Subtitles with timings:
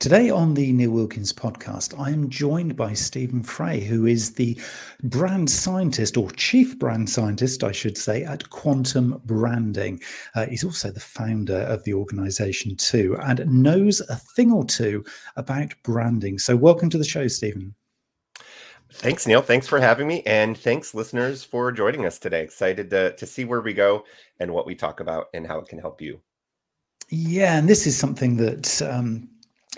[0.00, 4.60] Today on the Neil Wilkins podcast, I am joined by Staeven Frey, who is the
[5.04, 10.02] brand scientist or chief brand scientist, I should say, at Quantum Branding.
[10.34, 15.04] Uh, he's also the founder of the organization, too, and knows a thing or two
[15.36, 16.38] about branding.
[16.38, 17.72] So, welcome to the show, Staeven.
[18.90, 19.42] Thanks, Neil.
[19.42, 20.22] Thanks for having me.
[20.26, 22.42] And thanks, listeners, for joining us today.
[22.42, 24.04] Excited to, to see where we go
[24.40, 26.20] and what we talk about and how it can help you.
[27.10, 29.28] Yeah, and this is something that um,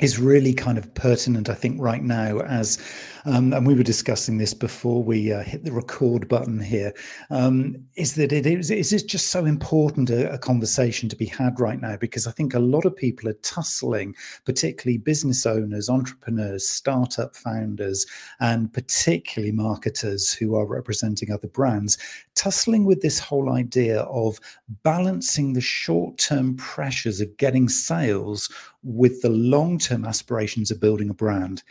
[0.00, 2.40] is really kind of pertinent, I think, right now.
[2.40, 2.78] As
[3.26, 6.94] um, and we were discussing this before we uh, hit the record button here.
[7.30, 11.26] Um, is that it is is it just so important a, a, conversation to be
[11.26, 15.90] had right now because I think a lot of people are tussling, particularly business owners,
[15.90, 18.06] entrepreneurs, startup founders,
[18.38, 21.98] and particularly marketers who are representing other brands,
[22.36, 24.38] tussling with this whole idea of
[24.84, 28.48] balancing the short term pressures of getting sales
[28.84, 31.64] with the long term aspirations of building a brand.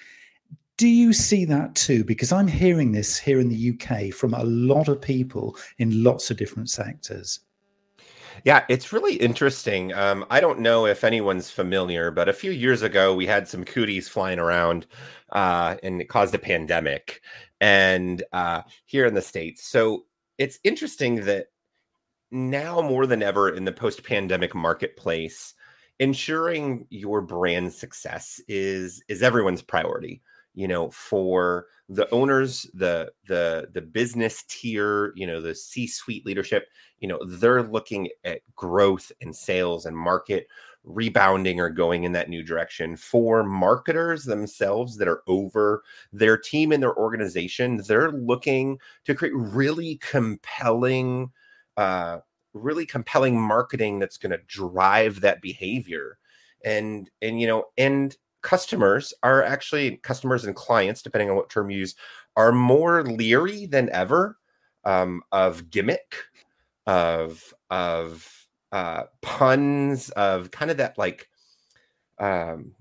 [0.77, 2.03] Do you see that too?
[2.03, 6.29] Because I'm hearing this here in the UK from a lot of people in lots
[6.29, 7.39] of different sectors.
[8.43, 9.93] Yeah, it's really interesting.
[9.93, 13.63] Um, I don't know if anyone's familiar, but a few years ago we had some
[13.63, 14.85] cooties flying around,
[15.31, 17.21] uh, and it caused a pandemic,
[17.61, 19.65] and uh, here in the states.
[19.65, 20.05] So
[20.37, 21.47] it's interesting that
[22.31, 25.53] now more than ever in the post-pandemic marketplace,
[25.99, 30.21] ensuring your brand success is is everyone's priority
[30.55, 36.25] you know for the owners the the the business tier you know the c suite
[36.25, 36.67] leadership
[36.99, 40.47] you know they're looking at growth and sales and market
[40.85, 42.95] rebounding or going in that new direction.
[42.95, 45.83] For marketers themselves that are over
[46.13, 51.31] their team and their organization they're looking to create really compelling
[51.77, 52.19] uh
[52.53, 56.17] really compelling marketing that's going to drive that behavior.
[56.63, 61.69] And and you know and customers are actually customers and clients depending on what term
[61.69, 61.95] you use
[62.37, 64.37] are more leery than ever
[64.85, 66.15] um, of gimmick
[66.85, 71.27] of of uh, puns of kind of that like
[72.19, 72.71] um,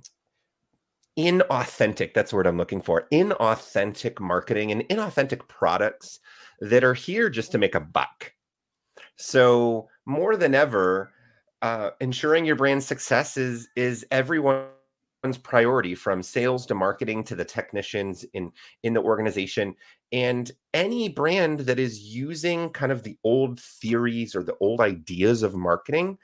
[1.19, 6.21] inauthentic that's the word i'm looking for inauthentic marketing and inauthentic products
[6.61, 8.33] that are here just to make a buck.
[9.17, 11.13] So more than ever,
[11.63, 14.69] uh, ensuring your brand success is is everyone's
[15.33, 18.53] priority, from sales to marketing to the technicians in
[18.83, 19.75] in the organization.
[20.13, 25.43] And any brand that is using kind of the old theories or the old ideas
[25.43, 26.19] of marketing,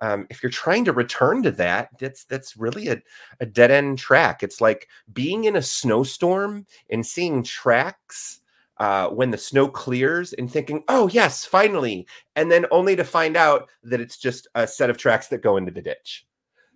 [0.00, 3.00] um, if you're trying to return to that, that's that's really a,
[3.40, 4.42] a dead end track.
[4.42, 8.40] It's like being in a snowstorm and seeing tracks
[8.78, 12.06] uh, when the snow clears and thinking, oh, yes, finally.
[12.34, 15.56] And then only to find out that it's just a set of tracks that go
[15.56, 16.26] into the ditch.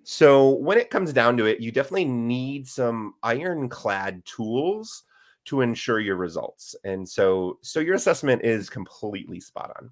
[0.09, 5.03] So when it comes down to it, you definitely need some ironclad tools
[5.47, 6.77] to ensure your results.
[6.85, 9.91] And so, so your assessment is completely spot on.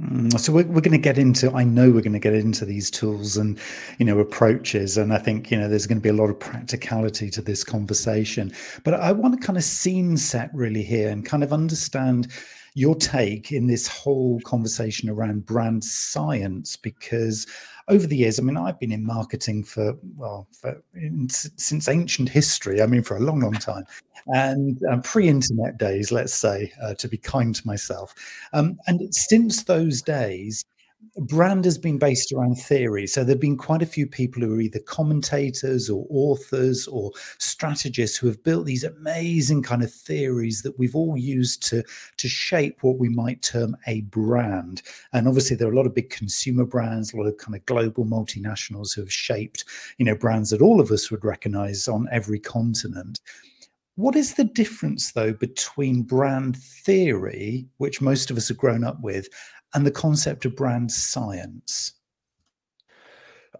[0.00, 2.66] Mm, so we're, we're going to get into i know we're going to get into
[2.66, 3.58] these tools and
[3.98, 6.38] you know approaches and i think you know there's going to be a lot of
[6.38, 8.52] practicality to this conversation
[8.84, 12.28] but i want to kind of scene set really here and kind of understand
[12.74, 17.46] your take in this whole conversation around brand science because
[17.88, 22.28] over the years, I mean, I've been in marketing for well, for, in, since ancient
[22.28, 22.82] history.
[22.82, 23.84] I mean, for a long, long time,
[24.28, 28.14] and um, pre-internet days, let's say, uh, to be kind to myself.
[28.52, 30.64] Um, and since those days,
[31.16, 33.06] brand has been based around theory.
[33.06, 37.10] So there have been quite a few people who are either commentators or authors or
[37.38, 41.82] strategists who have built these amazing kind of theories that we've all used to,
[42.16, 44.82] to shape what we might term a brand.
[45.12, 47.64] And obviously there are a lot of big consumer brands, a lot of kind of
[47.66, 49.64] global multinationals who have shaped,
[49.98, 53.20] you know, brands that all of us would recognize on every continent.
[53.96, 59.00] What is the difference, though, between brand theory, which most of us have grown up
[59.00, 59.26] with,
[59.76, 61.92] and the concept of brand science?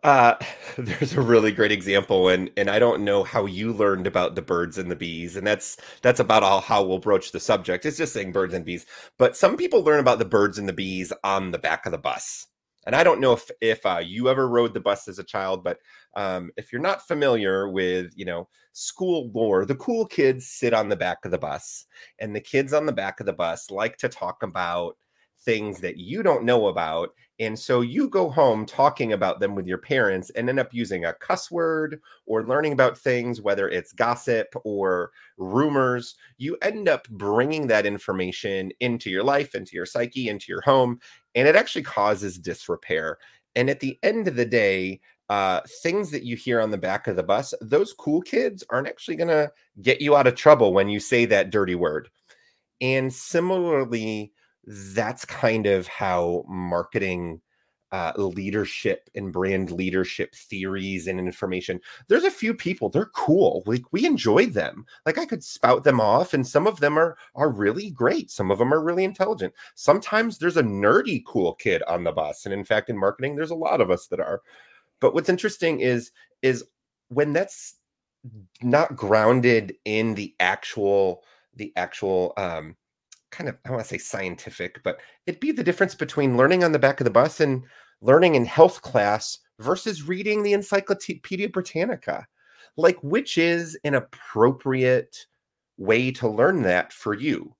[0.02, 0.34] Uh,
[0.78, 4.42] there's a really great example, and and I don't know how you learned about the
[4.42, 7.84] birds and the bees, and that's that's about all how we'll broach the subject.
[7.84, 8.86] It's just saying birds and bees,
[9.18, 11.98] but some people learn about the birds and the bees on the back of the
[11.98, 12.46] bus.
[12.86, 15.62] And I don't know if if uh, you ever rode the bus as a child,
[15.62, 15.78] but
[16.14, 20.88] um, if you're not familiar with you know school lore, the cool kids sit on
[20.88, 21.84] the back of the bus,
[22.20, 24.96] and the kids on the back of the bus like to talk about
[25.46, 27.14] things that you don't know about.
[27.38, 31.04] And so you go home talking about them with your parents and end up using
[31.04, 36.16] a cuss word or learning about things, whether it's gossip or rumors.
[36.36, 40.98] You end up bringing that information into your life, into your psyche, into your home,
[41.34, 43.18] and it actually causes disrepair.
[43.54, 47.06] And at the end of the day, uh, things that you hear on the back
[47.06, 49.50] of the bus, those cool kids aren't actually going to
[49.82, 52.08] get you out of trouble when you say that dirty word.
[52.80, 54.32] And similarly,
[54.66, 57.40] that's kind of how marketing
[57.92, 61.80] uh, leadership and brand leadership theories and information.
[62.08, 63.62] There's a few people, they're cool.
[63.64, 64.84] Like we enjoy them.
[65.06, 68.30] Like I could spout them off, and some of them are are really great.
[68.30, 69.54] Some of them are really intelligent.
[69.76, 72.44] Sometimes there's a nerdy cool kid on the bus.
[72.44, 74.42] And in fact, in marketing, there's a lot of us that are.
[75.00, 76.10] But what's interesting is
[76.42, 76.64] is
[77.08, 77.76] when that's
[78.62, 81.22] not grounded in the actual
[81.54, 82.76] the actual um
[83.36, 86.72] kind of I want to say scientific, but it'd be the difference between learning on
[86.72, 87.62] the back of the bus and
[88.00, 92.26] learning in health class versus reading the Encyclopedia Britannica.
[92.76, 95.26] Like, which is an appropriate
[95.78, 97.54] way to learn that for you?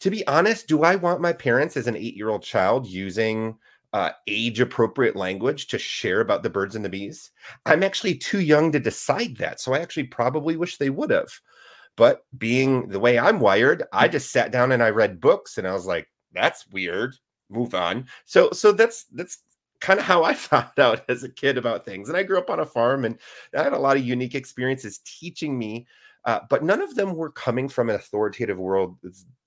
[0.00, 3.56] To be honest, do I want my parents as an eight year old child using
[3.92, 7.30] uh, age appropriate language to share about the birds and the bees?
[7.64, 9.60] I'm actually too young to decide that.
[9.60, 11.30] So I actually probably wish they would have.
[11.96, 15.66] But being the way I'm wired, I just sat down and I read books and
[15.66, 17.14] I was like, that's weird.
[17.50, 18.06] Move on.
[18.24, 19.38] So so that's that's
[19.80, 22.08] kind of how I found out as a kid about things.
[22.08, 23.18] And I grew up on a farm and
[23.56, 25.86] I had a lot of unique experiences teaching me,
[26.24, 28.96] uh, but none of them were coming from an authoritative world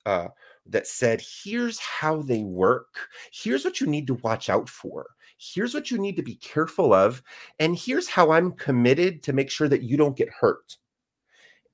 [0.05, 0.27] uh,
[0.67, 2.95] that said, here's how they work.
[3.33, 5.07] Here's what you need to watch out for.
[5.39, 7.21] Here's what you need to be careful of.
[7.59, 10.77] And here's how I'm committed to make sure that you don't get hurt.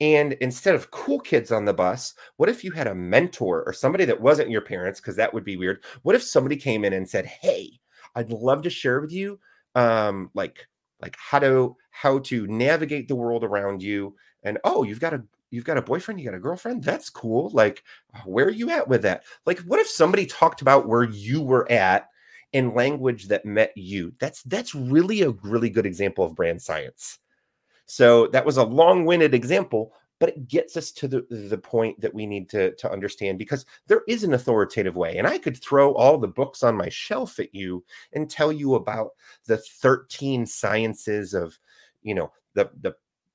[0.04, 3.72] And instead of cool kids on the bus, what if you had a mentor or
[3.72, 5.00] somebody that wasn't your parents?
[5.00, 5.82] Because that would be weird.
[6.02, 7.80] What if somebody came in and said, Hey,
[8.14, 9.40] I'd love to share with you
[9.76, 10.68] um, like
[11.02, 14.14] like how to how to navigate the world around you.
[14.44, 16.84] And oh, you've got a you've got a boyfriend, you got a girlfriend.
[16.84, 17.50] That's cool.
[17.54, 17.82] Like,
[18.26, 19.24] where are you at with that?
[19.46, 22.10] Like, what if somebody talked about where you were at
[22.52, 24.12] in language that met you?
[24.20, 27.20] That's that's really a really good example of brand science.
[27.86, 32.14] So that was a long-winded example, but it gets us to the, the point that
[32.14, 35.18] we need to, to understand because there is an authoritative way.
[35.18, 37.84] And I could throw all the books on my shelf at you
[38.14, 39.10] and tell you about
[39.48, 41.58] the 13 sciences of,
[42.04, 42.94] you know, the, the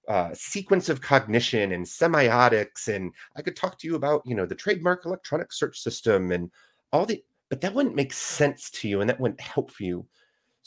[0.09, 2.89] uh, sequence of cognition and semiotics.
[2.89, 6.51] And I could talk to you about, you know, the trademark electronic search system and
[6.93, 10.07] all the, but that wouldn't make sense to you and that wouldn't help you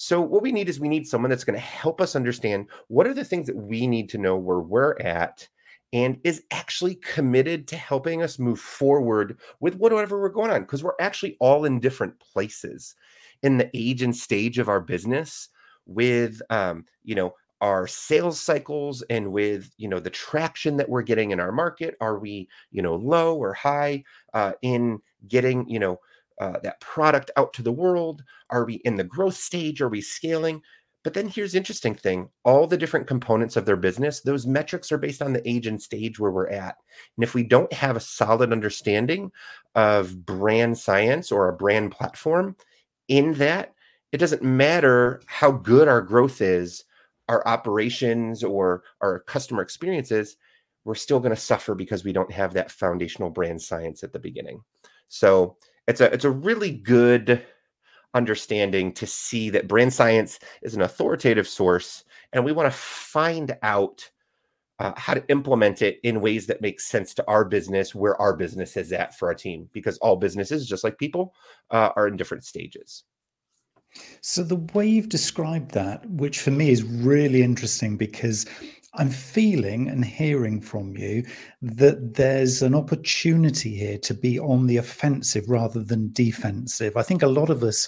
[0.04, 3.06] so what we need is we need someone that's going to help us understand what
[3.06, 5.48] are the things that we need to know where we're at
[5.94, 10.84] and is actually committed to helping us move forward with whatever we're going on because
[10.84, 12.96] we're actually all in different places
[13.44, 15.50] in the age and stage of our business
[15.86, 21.04] with um, you know our sales cycles and with you know the traction that we're
[21.04, 21.96] getting in our market.
[22.02, 24.04] Are we you know low or high
[24.34, 26.00] uh, in getting you know
[26.42, 28.24] uh, that product out to the world?
[28.50, 29.80] Are we in the growth stage?
[29.80, 30.62] Are we scaling?
[31.04, 34.92] But then here's the interesting thing all the different components of their business, those metrics
[34.92, 36.76] are based on the age and stage where we're at.
[37.16, 39.32] And if we don't have a solid understanding
[39.76, 42.56] of brand science or a brand platform
[43.08, 43.74] in that,
[44.12, 46.84] it doesn't matter how good our growth is,
[47.30, 50.38] our operations or our customer experiences,
[50.86, 54.20] we're still going to suffer because we don't have that foundational brand science at the
[54.20, 54.62] beginning.
[55.08, 57.44] So, it's a it's a really good
[58.14, 63.58] understanding to see that brand science is an authoritative source and we want to find
[63.64, 64.10] out
[64.80, 68.36] uh, how to implement it in ways that make sense to our business where our
[68.36, 71.36] business is at for our team because all businesses just like people
[71.70, 73.04] uh, are in different stages.
[74.22, 78.48] So the way you've described that which for me is really interesting because
[78.94, 81.26] I'm feeling and hearing from you
[81.62, 86.98] that there's an opportunity here to be on the offensive rather than defensive.
[86.98, 87.88] I think a lot of us,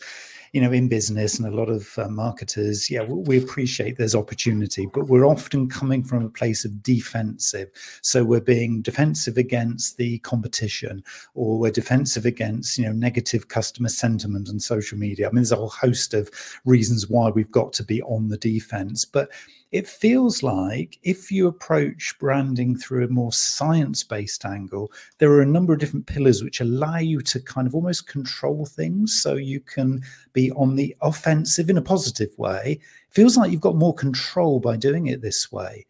[0.54, 4.88] you know, in business and a lot of uh, marketers, yeah, we appreciate there's opportunity,
[4.94, 7.70] but we're often coming from a place of defensive.
[8.02, 13.90] So we're being defensive against the competition, or we're defensive against, you know, negative customer
[13.90, 15.28] sentiment and social media.
[15.28, 16.30] I mean, there's a whole host of
[16.64, 19.30] reasons why we've got to be on the defense, but
[19.74, 25.42] it feels like if you approach branding through a more science based angle, there are
[25.42, 29.34] a number of different pillars which allow you to kind of almost control things so
[29.34, 32.80] you can be on the offensive in a positive way.
[32.80, 35.88] It feels like you've got more control by doing it this way.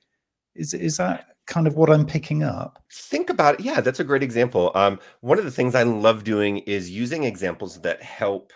[0.55, 2.81] Is, is that kind of what I'm picking up.
[2.89, 3.65] Think about it.
[3.65, 4.71] Yeah, that's a great example.
[4.75, 8.53] Um, one of the things I love doing is using examples that help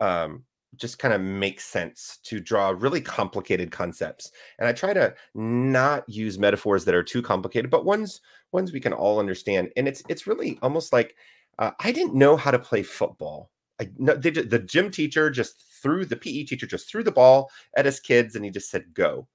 [0.00, 0.44] um,
[0.82, 6.06] just kind of makes sense to draw really complicated concepts and i try to not
[6.08, 8.20] use metaphors that are too complicated but ones
[8.50, 11.14] ones we can all understand and it's it's really almost like
[11.58, 13.50] uh, i didn't know how to play football.
[13.80, 17.50] I no, they, the gym teacher just threw the PE teacher just threw the ball
[17.76, 19.26] at his kids and he just said go.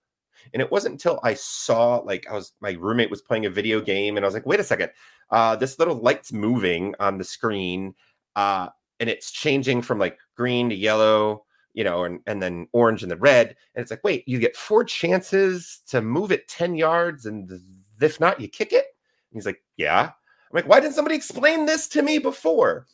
[0.54, 3.82] And it wasn't until I saw like I was my roommate was playing a video
[3.82, 4.92] game and I was like, wait a second,
[5.32, 7.96] uh, this little light's moving on the screen,
[8.36, 13.04] uh, and it's changing from like green to yellow, you know, and, and then orange
[13.04, 13.56] and the red.
[13.76, 17.52] And it's like, wait, you get four chances to move it 10 yards, and
[18.02, 18.86] if not, you kick it.
[19.32, 20.12] And he's like, Yeah.
[20.50, 22.88] I'm like, why didn't somebody explain this to me before?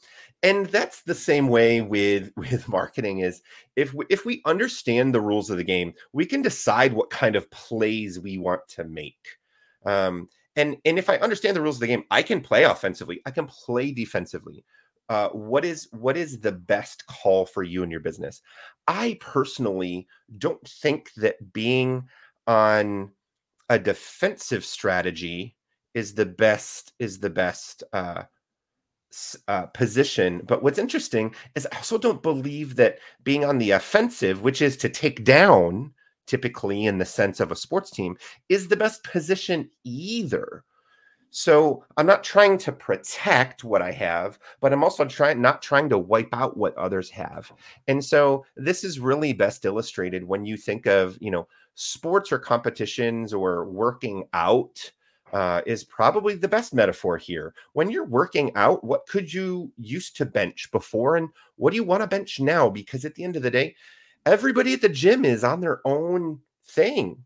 [0.43, 3.41] and that's the same way with with marketing is
[3.75, 7.35] if we, if we understand the rules of the game we can decide what kind
[7.35, 9.37] of plays we want to make
[9.85, 13.21] um, and and if i understand the rules of the game i can play offensively
[13.25, 14.63] i can play defensively
[15.09, 18.41] uh, what is what is the best call for you and your business
[18.87, 20.07] i personally
[20.37, 22.03] don't think that being
[22.47, 23.11] on
[23.69, 25.55] a defensive strategy
[25.93, 28.23] is the best is the best uh,
[29.47, 30.41] uh, position.
[30.45, 34.77] But what's interesting is I also don't believe that being on the offensive, which is
[34.77, 35.93] to take down,
[36.27, 38.17] typically in the sense of a sports team,
[38.49, 40.63] is the best position either.
[41.35, 45.89] So I'm not trying to protect what I have, but I'm also trying not trying
[45.89, 47.51] to wipe out what others have.
[47.87, 52.37] And so this is really best illustrated when you think of, you know, sports or
[52.37, 54.91] competitions or working out
[55.33, 57.55] uh, is probably the best metaphor here.
[57.73, 61.83] When you're working out, what could you used to bench before, and what do you
[61.83, 62.69] want to bench now?
[62.69, 63.75] Because at the end of the day,
[64.27, 67.23] everybody at the gym is on their own thing.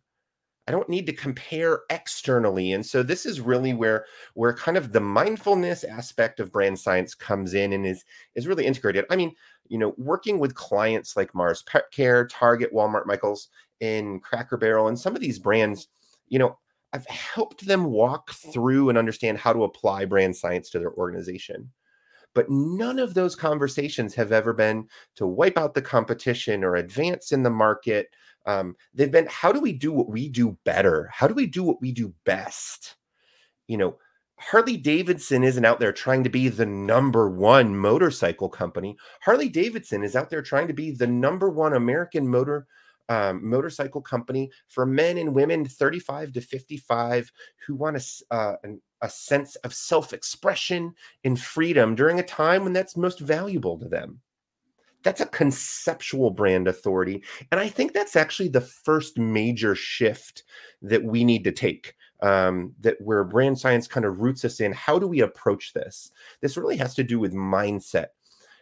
[0.67, 2.74] I don't need to compare externally.
[2.74, 7.15] And so this is really where where kind of the mindfulness aspect of brand science
[7.15, 8.03] comes in and is
[8.36, 9.05] is really integrated.
[9.09, 9.33] I mean,
[9.69, 13.47] you know, working with clients like Mars Pet Care, Target, Walmart, Michaels,
[13.79, 15.88] and Cracker Barrel, and some of these brands,
[16.27, 16.57] you know,
[16.93, 21.71] I've helped them walk through and understand how to apply brand science to their organization.
[22.33, 27.31] But none of those conversations have ever been to wipe out the competition or advance
[27.31, 28.09] in the market.
[28.47, 31.09] Um, they've been, how do we do what we do better?
[31.13, 32.95] How do we do what we do best?
[33.67, 33.97] You know,
[34.39, 38.95] Harley Davidson isn't out there trying to be the number one motorcycle company.
[39.21, 42.67] Harley Davidson is out there trying to be the number one American motor
[43.09, 47.31] um, motorcycle company for men and women 35 to 55
[47.65, 48.55] who want a, uh,
[49.01, 53.87] a sense of self expression and freedom during a time when that's most valuable to
[53.87, 54.19] them.
[55.03, 57.23] That's a conceptual brand authority.
[57.51, 60.43] And I think that's actually the first major shift
[60.81, 61.93] that we need to take.
[62.23, 64.73] Um, that where brand science kind of roots us in.
[64.73, 66.11] How do we approach this?
[66.41, 68.07] This really has to do with mindset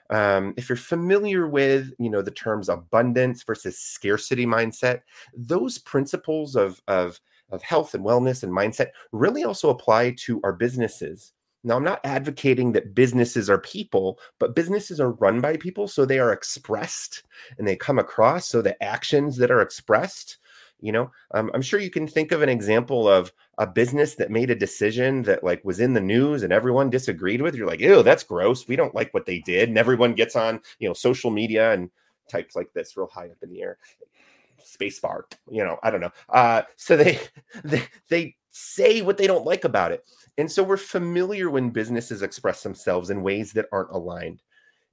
[0.09, 5.01] um, if you're familiar with you know the terms abundance versus scarcity mindset
[5.35, 7.19] those principles of of
[7.51, 11.33] of health and wellness and mindset really also apply to our businesses
[11.65, 16.05] now i'm not advocating that businesses are people but businesses are run by people so
[16.05, 17.24] they are expressed
[17.57, 20.38] and they come across so the actions that are expressed
[20.79, 24.31] you know um, i'm sure you can think of an example of a business that
[24.31, 27.79] made a decision that like was in the news and everyone disagreed with you're like
[27.79, 30.93] ew that's gross we don't like what they did and everyone gets on you know
[30.93, 31.89] social media and
[32.29, 33.77] types like this real high up in the air.
[34.63, 36.12] Space bar you know i don't know.
[36.29, 37.19] Uh so they
[37.63, 40.05] they, they say what they don't like about it
[40.38, 44.41] and so we're familiar when businesses express themselves in ways that aren't aligned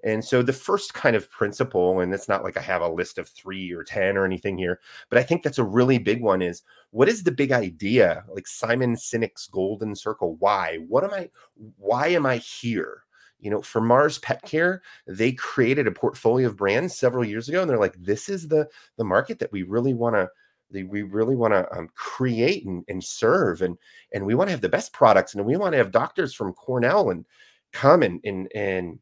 [0.04, 3.18] and so the first kind of principle, and it's not like I have a list
[3.18, 6.42] of three or 10 or anything here, but I think that's a really big one
[6.42, 8.24] is what is the big idea?
[8.28, 10.36] Like Simon Sinek's golden circle.
[10.40, 10.78] Why?
[10.88, 11.30] What am I,
[11.78, 13.04] why am I here?
[13.38, 17.60] You know, for Mars Pet Care, they created a portfolio of brands several years ago,
[17.60, 20.28] and they're like, this is the the market that we really want to
[20.72, 23.76] we really want to um, create and, and serve and
[24.12, 26.52] and we want to have the best products and we want to have doctors from
[26.54, 27.24] cornell and
[27.72, 28.98] come and and and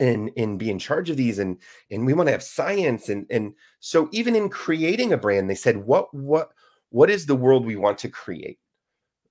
[0.00, 1.58] and and be in charge of these and
[1.90, 5.54] and we want to have science and and so even in creating a brand they
[5.54, 6.50] said what what
[6.90, 8.58] what is the world we want to create?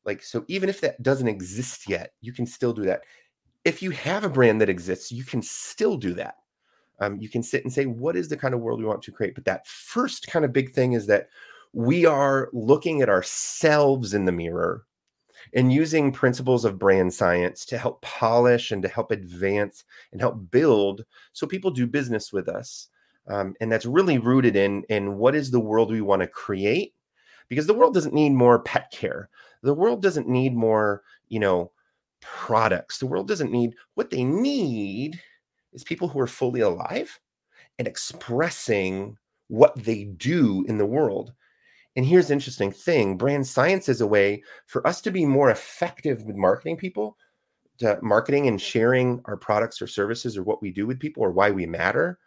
[0.03, 3.01] Like so even if that doesn't exist yet you can still do that.
[3.63, 6.35] If you have a brand that exists you can still do that
[7.01, 9.11] um, you can sit and say what is the kind of world we want to
[9.11, 9.35] create?
[9.35, 11.27] But that first kind of big thing is that
[11.73, 14.85] we are looking at ourselves in the mirror
[15.55, 20.51] and using principles of brand science to help polish and to help advance and help
[20.51, 21.03] build
[21.33, 22.87] so people do business with us.
[23.27, 26.93] Um, and that's really rooted in in what is the world we want to create?
[27.49, 29.29] Because the world doesn't need more pet care.
[29.63, 31.71] The world doesn't need more you know
[32.19, 32.99] products.
[32.99, 35.19] The world doesn't need what they need
[35.73, 37.19] is people who are fully alive
[37.79, 41.33] and expressing what they do in the world
[41.97, 45.49] and here's the interesting thing brand science is a way for us to be more
[45.49, 47.17] effective with marketing people
[47.83, 51.31] uh, marketing and sharing our products or services or what we do with people or
[51.31, 52.19] why we matter.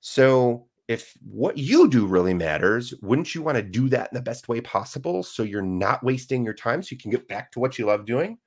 [0.00, 4.22] So if what you do really matters, wouldn't you want to do that in the
[4.22, 7.60] best way possible so you're not wasting your time so you can get back to
[7.60, 8.38] what you love doing?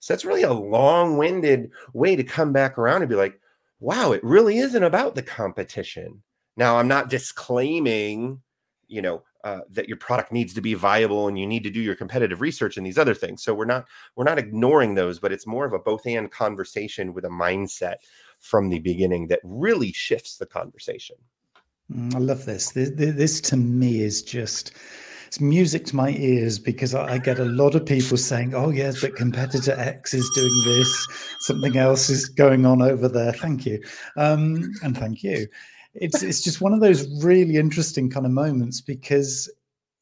[0.00, 3.40] So that's really a long winded way to come back around and be like,
[3.80, 6.22] wow, it really isn't about the competition.
[6.56, 8.40] Now, I'm not disclaiming,
[8.88, 11.80] you know, uh, that your product needs to be viable and you need to do
[11.80, 13.44] your competitive research and these other things.
[13.44, 13.84] So we're not
[14.16, 17.96] we're not ignoring those, but it's more of a both and conversation with a mindset
[18.40, 21.16] from the beginning that really shifts the conversation.
[21.92, 22.70] Mm, I love this.
[22.70, 24.72] This, this to me is just
[25.26, 29.00] it's music to my ears because I get a lot of people saying, "Oh yes,
[29.00, 31.08] but competitor X is doing this.
[31.40, 33.82] Something else is going on over there." Thank you,
[34.16, 35.46] um, and thank you.
[35.94, 39.50] It's it's just one of those really interesting kind of moments because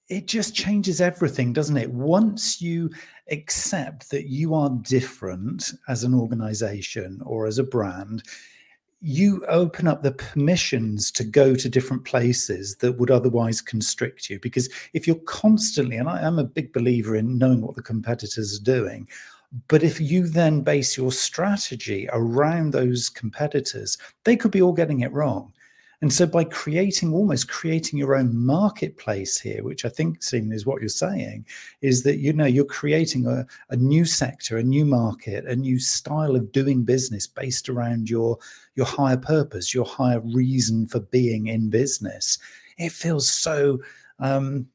[0.09, 1.90] it just changes everything, doesn't it?
[1.90, 2.90] Once you
[3.31, 8.23] accept that you are different as an organization or as a brand,
[9.06, 14.40] you open up the permissions to go to different places that would otherwise constrict you.
[14.40, 18.58] Because if you're constantly, and I am a big believer in knowing what the competitors
[18.58, 19.06] are doing,
[19.68, 25.00] but if you then base your strategy around those competitors, they could be all getting
[25.00, 25.52] it wrong.
[26.00, 30.66] And so by creating almost creating your own marketplace here, which I think Staeven is
[30.66, 31.46] what you're saying,
[31.82, 35.78] is that you know you're creating a, a new sector, a new market, a new
[35.78, 38.38] style of doing business based around your
[38.75, 42.38] your higher purpose, your higher reason for being in business.
[42.78, 43.81] It feels so
[44.19, 44.66] um,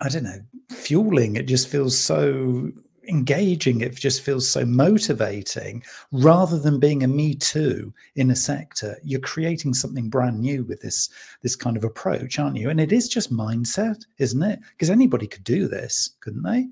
[0.00, 1.36] I don't know, fueling.
[1.36, 2.72] It just feels so
[3.08, 3.80] engaging.
[3.80, 5.82] It just feels so motivating.
[6.12, 10.80] Rather than being a me too in a sector you're creating something brand new with
[10.80, 11.08] this
[11.42, 12.70] this kind of approach aren't you?
[12.70, 14.60] And it is just mindset isn't it?
[14.70, 16.68] Because anybody could do this couldn't they?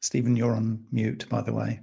[0.00, 1.80] Staeven you're on mute by the way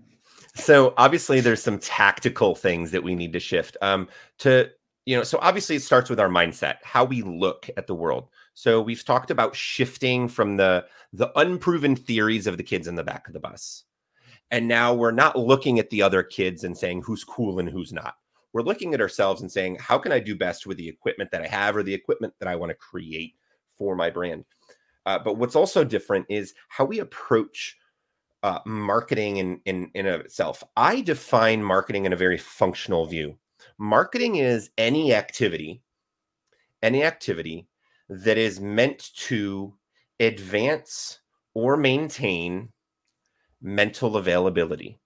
[0.56, 4.08] so obviously there's some tactical things that we need to shift um
[4.38, 4.70] to
[5.06, 8.30] you know so obviously it starts with our mindset how we look at the world
[8.56, 13.04] so we've talked about shifting from the the unproven theories of the kids in the
[13.04, 13.84] back of the bus.
[14.50, 17.91] And now we're not looking at the other kids and saying who's cool and who's
[17.91, 18.15] not.
[18.54, 21.41] We're looking at ourselves and saying, how can I do best with the equipment that
[21.41, 23.36] I have or the equipment that I want to create
[23.78, 24.46] for my brand?
[25.06, 27.78] Uh, but what's also different is how we approach
[28.45, 30.63] uh, marketing in, in, in of itself.
[30.77, 33.36] I define marketing in a very functional view.
[33.79, 35.81] Marketing is any activity,
[36.84, 37.67] any activity
[38.08, 39.73] that is meant to
[40.19, 41.21] advance
[41.55, 42.69] or maintain
[43.63, 44.99] mental availability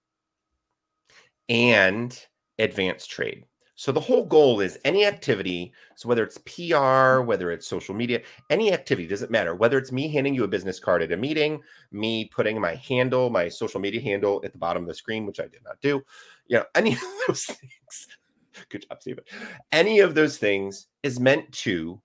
[1.47, 2.21] and
[2.57, 3.45] advance trade.
[3.79, 8.21] So the whole goal is any activity, so whether it's PR, whether it's social media,
[8.49, 9.55] any activity doesn't matter.
[9.55, 11.61] Whether it's me handing you a business card at a meeting,
[11.93, 15.39] me putting my handle, my social media handle at the bottom of the screen, which
[15.39, 16.01] I did not do,
[16.47, 18.07] you know, any of those things.
[18.67, 19.23] Good job, Staeven.
[19.71, 22.01] Any of those things is meant to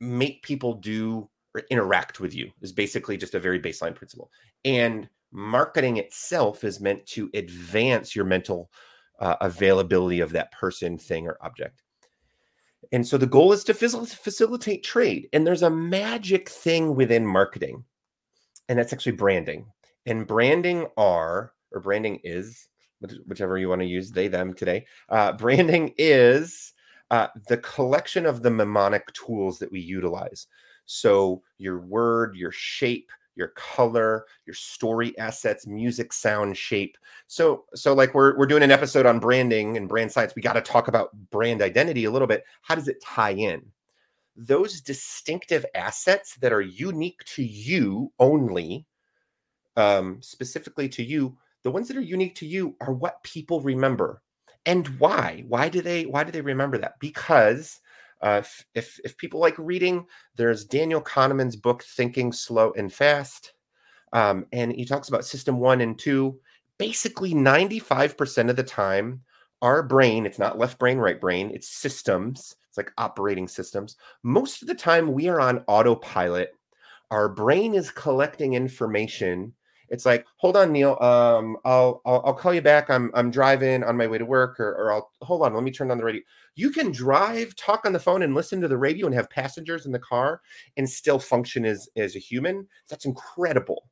[0.00, 4.32] make people do or interact with you is basically just a very baseline principle.
[4.64, 8.68] And marketing itself is meant to advance your mental
[9.18, 11.82] uh, availability of that person, thing, or object.
[12.92, 15.28] And so the goal is to facilitate trade.
[15.32, 17.84] And there's a magic thing within marketing,
[18.68, 19.66] and that's actually branding.
[20.06, 22.68] And branding are, or branding is,
[23.26, 24.86] whichever you want to use, they, them today.
[25.08, 26.72] Uh, branding is
[27.10, 30.46] uh, the collection of the mnemonic tools that we utilize.
[30.86, 36.96] So your word, your shape, your color, your story assets, music, sound, shape.
[37.26, 40.34] So, so like we're we're doing an episode on branding and brand science.
[40.34, 42.44] We got to talk about brand identity a little bit.
[42.62, 43.62] How does it tie in?
[44.36, 48.86] Those distinctive assets that are unique to you only,
[49.76, 54.22] um, specifically to you, the ones that are unique to you are what people remember
[54.66, 57.80] and why why do they why do they remember that because
[58.22, 63.52] uh, if, if, if people like reading there's daniel kahneman's book thinking slow and fast.
[64.12, 66.38] Um, and he talks about system one and two.
[66.78, 69.22] Basically 95% of the time
[69.62, 73.96] our brain it's not left brain right brain it's systems it's like operating systems.
[74.22, 76.50] Most of the time we are on autopilot.
[77.10, 79.54] Our brain is collecting information
[79.88, 80.96] it's like, hold on, Neil.
[81.00, 82.90] Um, I'll, I'll, I'll call you back.
[82.90, 85.54] I'm I'm driving on my way to work, or, or I'll hold on.
[85.54, 86.22] Let me turn on the radio.
[86.54, 89.86] You can drive, talk on the phone, and listen to the radio, and have passengers
[89.86, 90.40] in the car,
[90.76, 92.66] and still function as as a human.
[92.88, 93.88] That's incredible.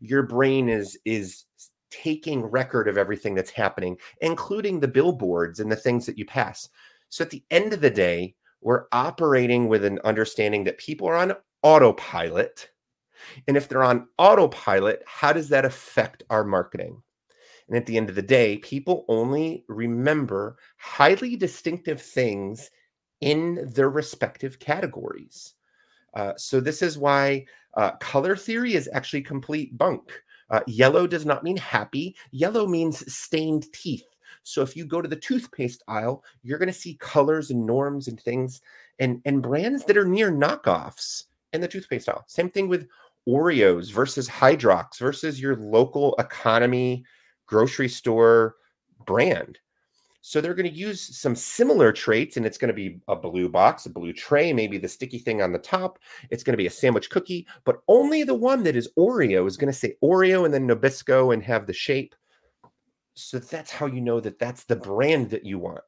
[0.00, 1.44] Your brain is is
[1.90, 6.68] taking record of everything that's happening, including the billboards and the things that you pass.
[7.08, 11.16] So at the end of the day, we're operating with an understanding that people are
[11.16, 12.70] on autopilot
[13.48, 17.02] And if they're on autopilot, how does that affect our marketing?
[17.68, 22.70] And at the end of the day, people only remember highly distinctive things
[23.20, 25.54] in their respective categories.
[26.14, 30.10] Uh, so, this is why uh, color theory is actually complete bunk.
[30.50, 34.04] Uh, yellow does not mean happy, yellow means stained teeth.
[34.42, 38.08] So, if you go to the toothpaste aisle, you're going to see colors and norms
[38.08, 38.60] and things
[38.98, 42.24] and, and brands that are near knockoffs in the toothpaste aisle.
[42.26, 42.88] Same thing with
[43.28, 47.04] Oreos versus Hydrox versus your local economy
[47.46, 48.56] grocery store
[49.06, 49.58] brand.
[50.22, 53.48] So they're going to use some similar traits, and it's going to be a blue
[53.48, 55.98] box, a blue tray, maybe the sticky thing on the top.
[56.28, 59.56] It's going to be a sandwich cookie, but only the one that is Oreo is
[59.56, 62.14] going to say Oreo and then Nabisco and have the shape.
[63.14, 65.80] So that's how you know that that's the brand that you want.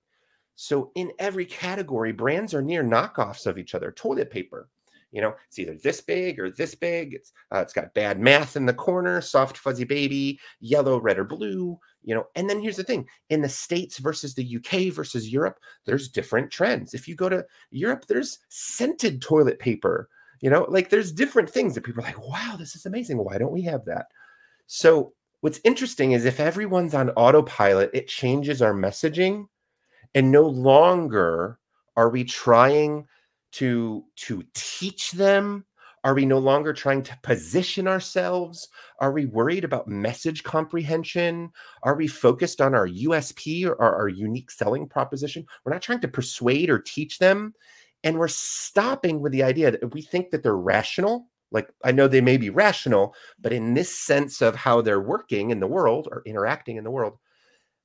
[0.55, 3.93] So in every category, brands are near knockoffs of each other.
[3.93, 4.69] Toilet paper,
[5.13, 7.13] you know, it's either this big or this big.
[7.15, 11.25] It's uh, it's got bad math in the corner, soft fuzzy baby, yellow, red, or
[11.25, 11.79] blue.
[12.03, 15.61] You know, and then here's the thing: in the states versus the UK versus Europe,
[15.85, 16.95] there's different trends.
[16.95, 20.09] If you go to Europe, there's scented toilet paper.
[20.41, 23.19] You know, like there's different things that people are like, "Wow, this is amazing.
[23.19, 24.07] Why don't we have that?"
[24.67, 29.47] So what's interesting is if everyone's on autopilot, it changes our messaging,
[30.15, 31.59] and no longer
[31.97, 33.07] are we trying
[33.53, 35.65] to to teach them?
[36.05, 38.69] Are we no longer trying to position ourselves?
[38.99, 41.53] Are we worried about message comprehension?
[41.85, 45.47] Are we focused on our usp or our, our unique selling proposition?
[45.65, 47.55] We're not trying to persuade or teach them
[48.03, 51.29] and we're stopping with the idea that we think that they're rational.
[51.53, 55.51] Like i know they may be rational but in this sense of how they're working
[55.51, 57.19] in the world or interacting in the world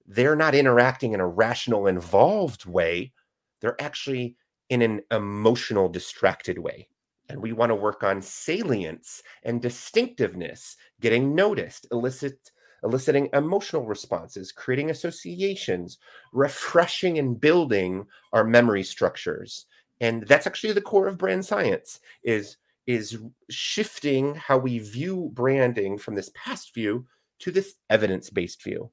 [0.07, 3.11] they're not interacting in a rational involved way.
[3.59, 4.37] They're actually
[4.69, 6.87] in an emotional, distracted way.
[7.29, 12.51] And we want to work on salience and distinctiveness, getting noticed, elicit,
[12.83, 15.97] eliciting emotional responses, creating associations,
[16.31, 19.65] refreshing and building our memory structures.
[19.99, 23.17] And that's actually the core of brand science is, is
[23.49, 27.05] shifting how we view branding from this past view
[27.39, 28.89] to this evidence-based view.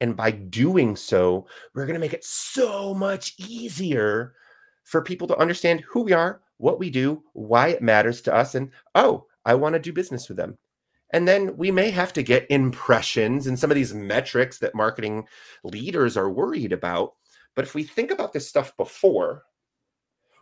[0.00, 4.34] And by doing so, we're going to make it so much easier
[4.84, 8.54] for people to understand who we are, what we do, why it matters to us,
[8.54, 10.58] and oh, I want to do business with them.
[11.12, 15.26] And then we may have to get impressions and some of these metrics that marketing
[15.64, 17.14] leaders are worried about.
[17.56, 19.42] But if we think about this stuff before,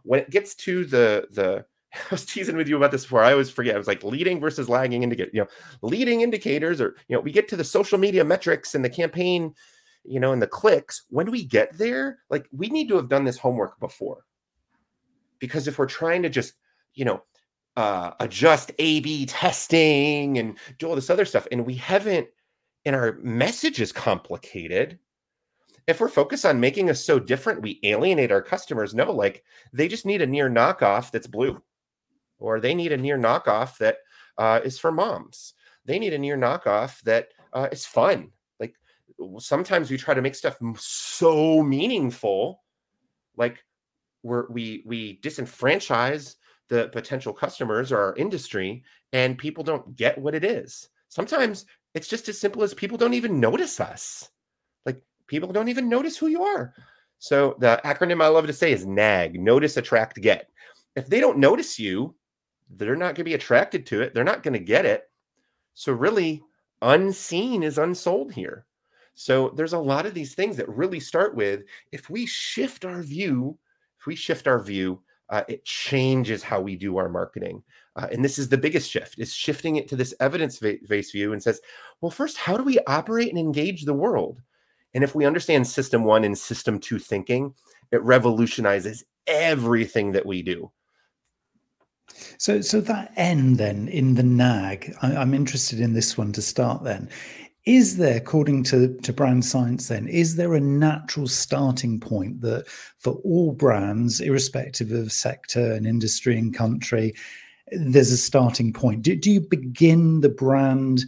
[0.03, 3.22] when it gets to the the I was teasing with you about this before.
[3.22, 3.74] I always forget.
[3.74, 5.31] I was like leading versus lagging indicator.
[5.33, 5.48] You know,
[5.81, 9.55] leading indicators, or you know, we get to the social media metrics and the campaign,
[10.05, 11.05] you know, and the clicks.
[11.09, 12.18] When we get there?
[12.29, 14.24] Like we need to have done this homework before
[15.38, 16.55] because if we're trying to just
[16.94, 17.22] you know
[17.77, 22.27] uh, adjust a b testing and do all this other stuff and we haven't
[22.85, 24.98] and our message is complicated
[25.88, 28.94] if we're focused on making us so different we alienate our customers.
[28.94, 31.61] No like they just need a near knockoff that's blue
[32.38, 33.96] or they need a near knockoff that
[34.37, 35.55] uh, is for moms.
[35.87, 38.31] They need a near knockoff that uh, is fun.
[38.61, 38.74] Like
[39.38, 42.62] sometimes we try to make stuff so meaningful
[43.37, 43.64] like
[44.28, 46.36] we're, we we disenfranchise
[46.68, 50.88] the potential customers or our industry, and people don't get what it is.
[51.08, 54.28] Sometimes it's just as simple as people don't even notice us.
[54.84, 56.74] Like people don't even notice who you are.
[57.18, 60.50] So the acronym I love to say is NAG: Notice, Attract, Get.
[60.94, 62.14] If they don't notice you,
[62.70, 64.14] they're not going to be attracted to it.
[64.14, 65.10] They're not going to get it.
[65.74, 66.42] So really,
[66.82, 68.66] unseen is unsold here.
[69.14, 73.02] So there's a lot of these things that really start with if we shift our
[73.02, 73.58] view
[73.98, 77.62] if we shift our view, uh, it changes how we do our marketing.
[77.96, 81.42] Uh, and this is the biggest shift is shifting it to this evidence-based view and
[81.42, 81.61] says,
[82.00, 84.40] well, first, how do we operate and engage the world?
[84.94, 87.54] And if we understand system one and system two thinking,
[87.92, 90.70] it revolutionizes everything that we do.
[92.38, 96.42] So, so that end then in the nag, I, I'm interested in this one to
[96.42, 96.84] start.
[96.84, 97.11] Then,
[97.68, 102.66] is there, according to, to brand science, then, is there a natural starting point that
[102.96, 107.14] for all brands, irrespective of sector and industry and country,
[107.70, 109.02] there's a starting point?
[109.02, 111.04] Do, do you begin the brand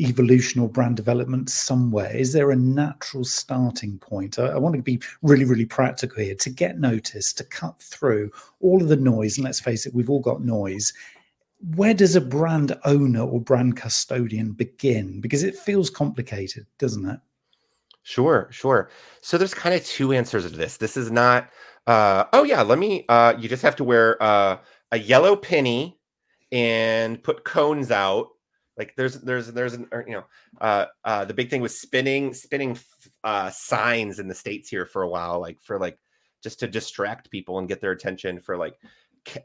[0.00, 2.10] evolution or brand development somewhere?
[2.16, 4.36] Is there a natural starting point?
[4.36, 8.32] I, I, want to be really, really practical here to get noticed, to cut through
[8.58, 9.38] all of the noise.
[9.38, 10.92] And let's face it, we've all got noise
[11.74, 15.20] where does a brand owner or brand custodian begin?
[15.20, 17.20] Because it feels complicated, doesn't it?
[18.02, 18.90] Sure, sure.
[19.20, 20.78] So there's kind of two answers to this.
[20.78, 21.50] This is not,
[21.86, 24.58] uh, oh yeah, let me, uh, you just have to wear uh,
[24.90, 25.98] a yellow penny
[26.50, 28.28] and put cones out.
[28.76, 30.24] Like there's there's there's an you know
[30.58, 32.78] uh, uh, the big thing was spinning spinning
[33.22, 35.98] uh, signs in the states here for a while, like for like
[36.42, 38.78] just to distract people and get their attention for like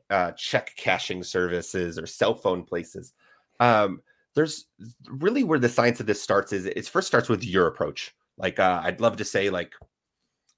[0.09, 3.13] uh, check cashing services or cell phone places.
[3.59, 4.01] Um,
[4.35, 4.65] there's
[5.07, 8.13] really where the science of this starts is it first starts with your approach.
[8.37, 9.73] Like uh, I'd love to say like,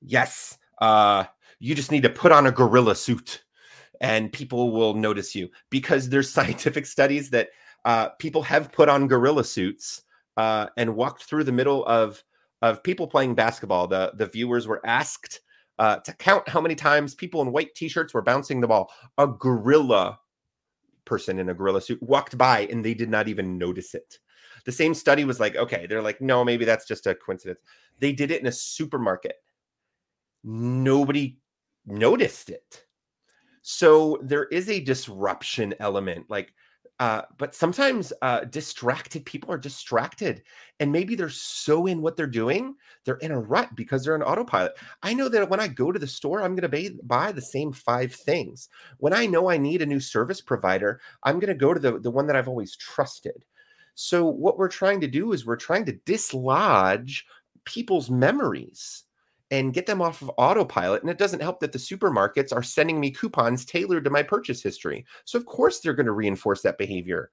[0.02, 1.26] yes, uh,
[1.60, 3.44] you just need to put on a gorilla suit
[4.02, 7.50] and people will notice you because there's scientific studies that
[7.86, 10.04] uh, people have put on gorilla suits
[10.38, 12.24] uh, and walked through the middle of
[12.64, 13.88] of people playing basketball.
[13.88, 15.42] The the viewers were asked
[15.80, 18.92] uh, to count how many times people in white t-shirts were bouncing the ball.
[19.18, 20.20] A gorilla
[21.06, 24.20] person in a gorilla suit walked by and they did not even notice it.
[24.66, 27.60] The same study was like, okay, they're like, no, maybe that's just a coincidence.
[28.00, 29.36] They did it in a supermarket.
[30.44, 31.40] Nobody
[31.86, 32.84] noticed it.
[33.62, 36.26] So there is a disruption element.
[36.30, 36.54] Like
[37.00, 40.42] uh, but sometimes uh, distracted people are distracted
[40.80, 44.24] and maybe they're so in what they're doing they're in a rut because they're an
[44.24, 44.74] autopilot.
[45.04, 47.72] I know that when i go to the store i'm going to buy the same
[47.72, 48.70] five things.
[48.98, 52.00] When i know i need a new service provider i'm going to go to the,
[52.00, 53.46] the one that i've always trusted.
[53.96, 57.26] So what we're trying to do is we're trying to dislodge
[57.66, 59.04] people's memories
[59.52, 61.02] and get them off of autopilot.
[61.02, 64.62] And it doesn't help that the supermarkets are sending me coupons tailored to my purchase
[64.62, 65.06] history.
[65.26, 67.32] So, of course, they're going to reinforce that behavior.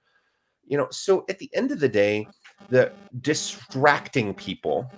[0.66, 2.26] You know, so at the end of the day,
[2.70, 4.90] the distracting people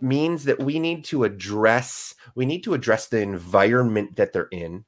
[0.00, 4.84] means that we need to address we need to address the environment that they're in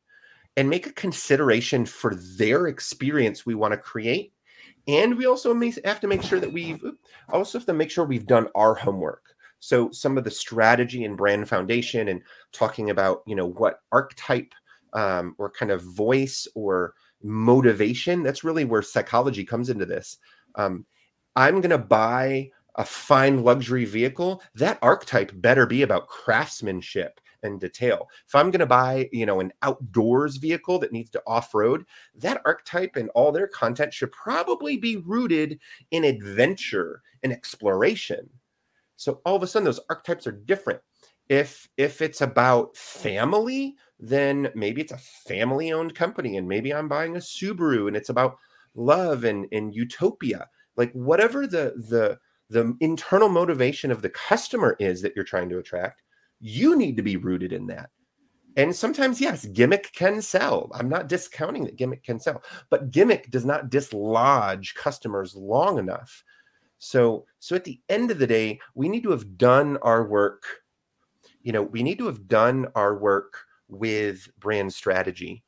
[0.57, 4.33] and make a consideration for their experience we want to create
[4.87, 6.83] and we also have to make sure that we've
[7.29, 11.17] also have to make sure we've done our homework so some of the strategy and
[11.17, 14.53] brand foundation and talking about, you know, what archetype
[14.93, 20.19] um, or kind of voice or motivation, that's really where psychology comes into this.
[20.55, 20.87] Um,
[21.37, 24.43] I'm going to buy a fine luxury vehicle.
[24.55, 28.09] That archetype better be about craftsmanship and detail.
[28.27, 31.85] If I'm going to buy, you know, an outdoors vehicle that needs to off-road,
[32.17, 38.29] that archetype and all their content should probably be rooted in adventure and exploration.
[38.99, 40.81] So all of a sudden, those archetypes are different.
[41.29, 47.17] If if it's about family, then maybe it's a family-owned company, and maybe I'm buying
[47.17, 48.37] a Subaru, and it's about
[48.75, 50.49] love and, and utopia.
[50.77, 52.19] Like whatever the the
[52.51, 56.03] the internal motivation of the customer is that you're trying to attract,
[56.41, 57.91] you need to be rooted in that.
[58.57, 60.71] And sometimes, yes, gimmick can sell.
[60.75, 66.25] I'm not discounting that gimmick can sell, but gimmick does not dislodge customers long enough
[66.79, 70.45] so, so at the end of the day, we need to have done our work.
[71.43, 73.39] You know, we need to have done our work
[73.69, 75.45] with brand strategy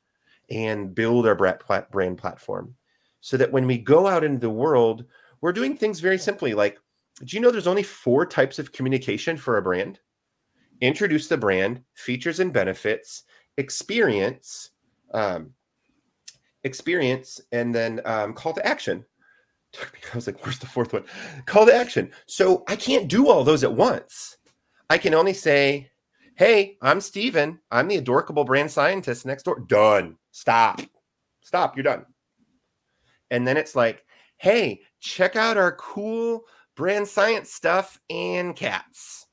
[0.50, 2.74] and build our brand platform
[3.20, 5.04] so that when we go out into the world,
[5.40, 6.54] we're doing things very simply.
[6.54, 6.78] Like,
[7.24, 10.00] do you know there's only four types of communication for a brand?
[10.80, 13.24] Introduce the brand, features and benefits,
[13.58, 14.70] experience,
[15.12, 15.52] um,
[16.64, 19.04] experience, and then um, call to action.
[20.12, 21.04] I was like, where's the fourth one?
[21.46, 22.10] Call to action.
[22.26, 24.36] So I can't do all those at once.
[24.88, 25.90] I can only say,
[26.34, 27.58] hey, I'm Staeven.
[27.70, 29.60] I'm the adorkable brand scientist next door.
[29.60, 30.16] Done.
[30.32, 30.80] Stop.
[31.42, 31.76] Stop.
[31.76, 32.06] You're done.
[33.30, 34.04] And then it's like,
[34.38, 36.42] hey, check out our cool
[36.76, 39.26] brand science stuff and cats.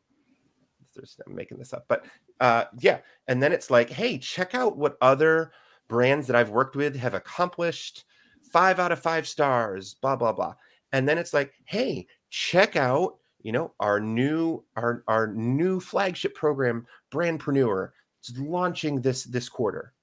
[1.26, 2.06] I'm making this up, but
[2.40, 3.00] uh, yeah.
[3.28, 5.52] And then it's like, hey, check out what other
[5.88, 8.04] brands that I've worked with have accomplished
[8.52, 10.54] five out of five stars, blah, blah, blah.
[10.92, 16.36] And then it's like, hey, check out, you know, our new our our new flagship
[16.36, 17.90] program, Brandpreneur.
[18.20, 19.94] It's launching this this quarter.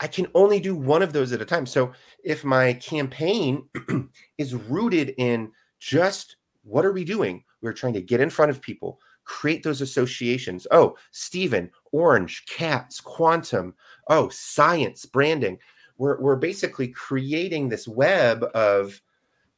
[0.00, 1.66] I can only do one of those at a time.
[1.66, 3.68] So if my campaign
[4.38, 5.50] is rooted in
[5.80, 7.42] just what are we doing?
[7.62, 10.66] We're trying to get in front of people, create those associations.
[10.70, 13.74] Oh, Staeven, orange, cats, quantum.
[14.08, 15.58] Oh, science, branding
[15.98, 19.00] we're, we're basically creating this web of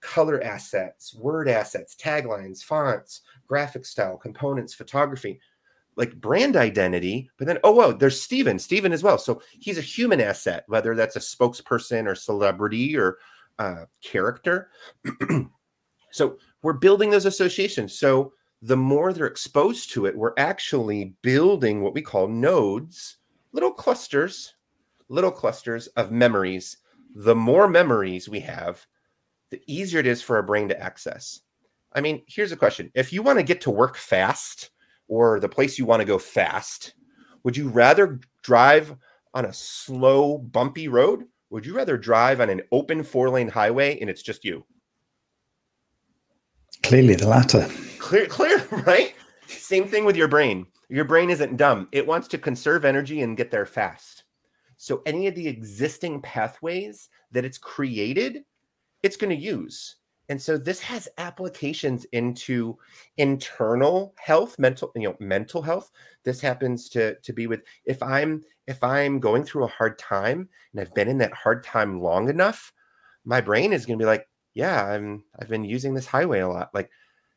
[0.00, 5.38] color assets, word assets, taglines, fonts, graphic style, components, photography,
[5.96, 7.30] like brand identity.
[7.36, 9.18] But then, oh, whoa, there's Staeven, Staeven as well.
[9.18, 13.18] So he's a human asset, whether that's a spokesperson or celebrity or
[13.58, 14.70] uh, character.
[16.10, 17.98] so we're building those associations.
[17.98, 23.18] So the more they're exposed to it, we're actually building what we call nodes,
[23.52, 24.54] little clusters
[25.10, 26.78] little clusters of memories.
[27.14, 28.86] The more memories we have,
[29.50, 31.40] the easier it is for our brain to access.
[31.92, 32.90] I mean, here's a question.
[32.94, 34.70] If you want to get to work fast
[35.08, 36.94] or the place you want to go fast,
[37.42, 38.94] would you rather drive
[39.34, 43.98] on a slow, bumpy road Would you rather drive on an open four lane highway
[44.00, 44.64] and it's just you?
[46.84, 47.68] Clearly, the latter.
[47.98, 49.14] Clear, clear, right?
[49.48, 50.66] Same thing with your brain.
[50.88, 51.88] Your brain isn't dumb.
[51.90, 54.19] It wants to conserve energy and get there fast.
[54.82, 58.44] So, any of the existing pathways that it's created,
[59.02, 59.96] it's going to use.
[60.30, 62.78] And so this has applications into
[63.18, 65.90] internal health, mental, you know, mental health.
[66.24, 70.48] This happens to to be with if I'm if I'm going through a hard time
[70.72, 72.72] and I've been in that hard time long enough,
[73.26, 76.48] my brain is going to be like, yeah, I'm I've been using this highway a
[76.48, 76.70] lot.
[76.72, 76.88] Like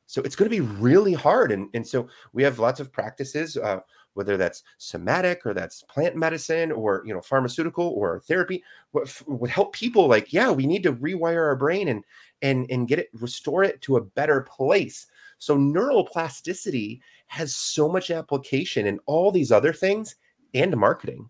[0.05, 1.51] so it's going to be really hard.
[1.51, 3.79] And, and so we have lots of practices, uh,
[4.13, 9.49] whether that's somatic or that's plant medicine or, you know, pharmaceutical or therapy what would
[9.49, 12.03] help people like, yeah, we need to rewire our brain and,
[12.41, 15.07] and, and get it, restore it to a better place.
[15.39, 20.15] So neuroplasticity has so much application in all these other things
[20.53, 21.29] and marketing.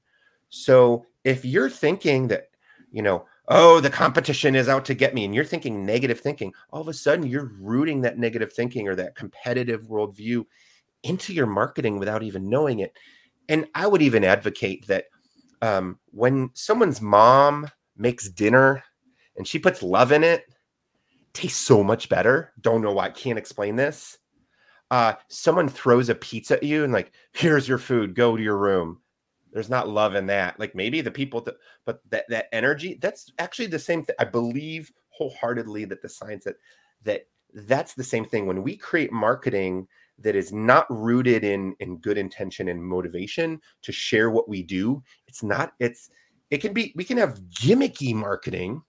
[0.50, 2.50] So if you're thinking that,
[2.91, 6.54] you know, oh, the competition is out to get me, and you're thinking negative thinking,
[6.72, 10.46] all of a sudden you're rooting that negative thinking or that competitive worldview
[11.03, 12.97] into your marketing without even knowing it.
[13.49, 15.05] And I would even advocate that
[15.61, 18.83] um, when someone's mom makes dinner
[19.37, 20.45] and she puts love in it,
[21.33, 22.53] tastes so much better.
[22.61, 23.09] Don't know why.
[23.09, 24.17] Can't explain this.
[24.91, 28.15] Uh, someone throws a pizza at you and like, here's your food.
[28.15, 28.99] Go to your room
[29.53, 33.31] there's not love in that like maybe the people that but that that energy that's
[33.39, 36.55] actually the same thing i believe wholeheartedly that the science that
[37.03, 37.27] that
[37.67, 39.87] that's the same thing when we create marketing
[40.19, 45.04] that is not rooted in in good intention and motivation to share what we do.
[45.28, 46.10] It's not it's
[46.52, 48.82] it can be we can have gimmicky marketing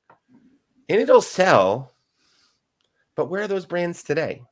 [0.89, 1.93] and it'll sell
[3.17, 4.43] but where are those brands today?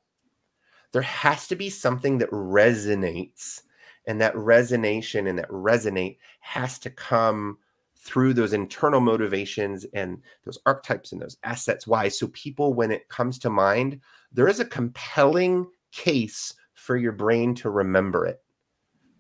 [0.92, 3.62] There has to be something that resonates
[4.06, 7.58] and that resonation and that resonate has to come
[7.96, 11.86] through those internal motivations and those archetypes and those assets.
[11.86, 12.08] Why?
[12.08, 14.00] So people when it comes to mind
[14.32, 18.42] there is a compelling case for your brain to remember it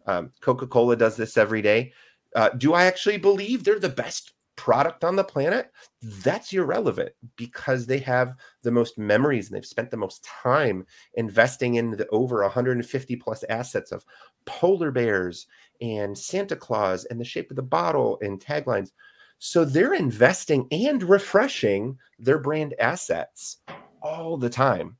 [0.06, 1.92] um, coca-cola does this every day
[2.34, 5.72] uh, do i actually believe they're the best product on the planet,
[6.02, 11.74] that's irrelevant because they have the most memories and they've spent the most time investing
[11.74, 14.04] in the over 150 plus assets of
[14.44, 15.46] polar bears
[15.80, 18.92] and Santa Claus and the shape of the bottle and taglines.
[19.38, 23.58] So they're investing and refreshing their brand assets
[24.00, 24.96] all the time.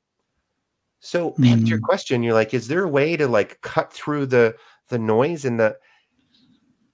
[1.05, 1.62] So back mm.
[1.62, 1.83] to your mm.
[1.83, 4.55] question, you're like, is there a way to like cut through the
[4.88, 5.77] the noise and the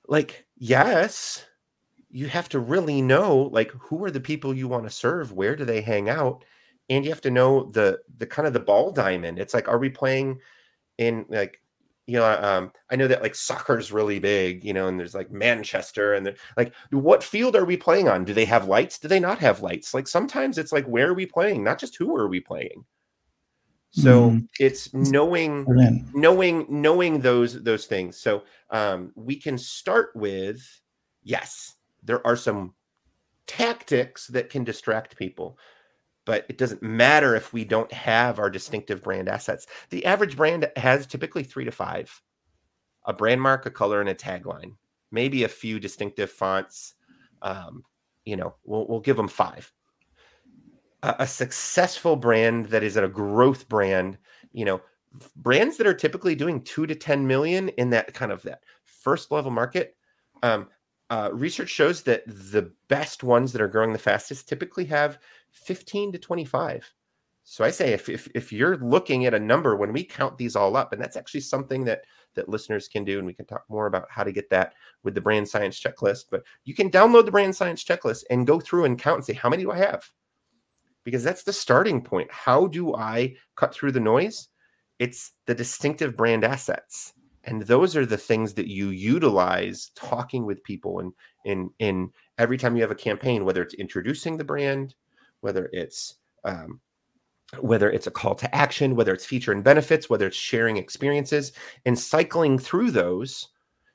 [0.08, 1.44] like yes
[2.10, 5.32] you have to really know like who are the people you want to serve?
[5.32, 6.42] Where do they hang out?
[6.88, 9.38] And you have to know the the kind of the ball diamond.
[9.38, 10.40] It's like are we playing
[10.96, 11.60] in like
[12.06, 15.30] you know um i know that like soccer's really big you know and there's like
[15.30, 18.24] manchester and like what field are we playing on?
[18.24, 18.98] Do they have lights?
[18.98, 19.92] Do they not have lights?
[19.92, 21.62] Like sometimes it's like where are we playing?
[21.62, 22.86] Not just who are we playing
[23.90, 24.48] so mm.
[24.60, 25.64] it's knowing
[26.14, 28.18] knowing knowing those those things.
[28.18, 30.62] So um we can start with
[31.22, 32.74] yes there are some
[33.46, 35.58] tactics that can distract people
[36.26, 39.66] but it doesn't matter if we don't have our distinctive brand assets.
[39.88, 42.20] The average brand has typically three to five.
[43.06, 44.72] A brand mark a color and a tagline.
[45.10, 46.94] Maybe a few distinctive fonts.
[47.40, 47.84] Um,
[48.28, 49.72] you know we'll, we'll give them five
[51.02, 54.18] a, a successful brand that is a growth brand
[54.52, 54.80] you know
[55.36, 59.30] brands that are typically doing two to 10 million in that kind of that first
[59.30, 59.96] level market
[60.42, 60.68] um,
[61.10, 65.18] uh, research shows that the best ones that are growing the fastest typically have
[65.52, 66.92] 15 to 25.
[67.44, 70.54] So I say if, if if you're looking at a number when we count these
[70.54, 72.02] all up, and that's actually something that
[72.34, 75.14] that listeners can do, and we can talk more about how to get that with
[75.14, 76.26] the brand science checklist.
[76.30, 79.32] But you can download the brand science checklist and go through and count and say
[79.32, 80.10] how many do I have,
[81.04, 82.30] because that's the starting point.
[82.30, 84.48] How do I cut through the noise?
[84.98, 87.14] It's the distinctive brand assets.
[87.44, 91.12] And those are the things that you utilize talking with people and
[91.44, 94.94] in in every time you have a campaign whether it's introducing the brand
[95.40, 96.80] whether it's um,
[97.60, 101.52] whether it's a call to action whether it's feature and benefits whether it's sharing experiences
[101.86, 103.48] and cycling through those.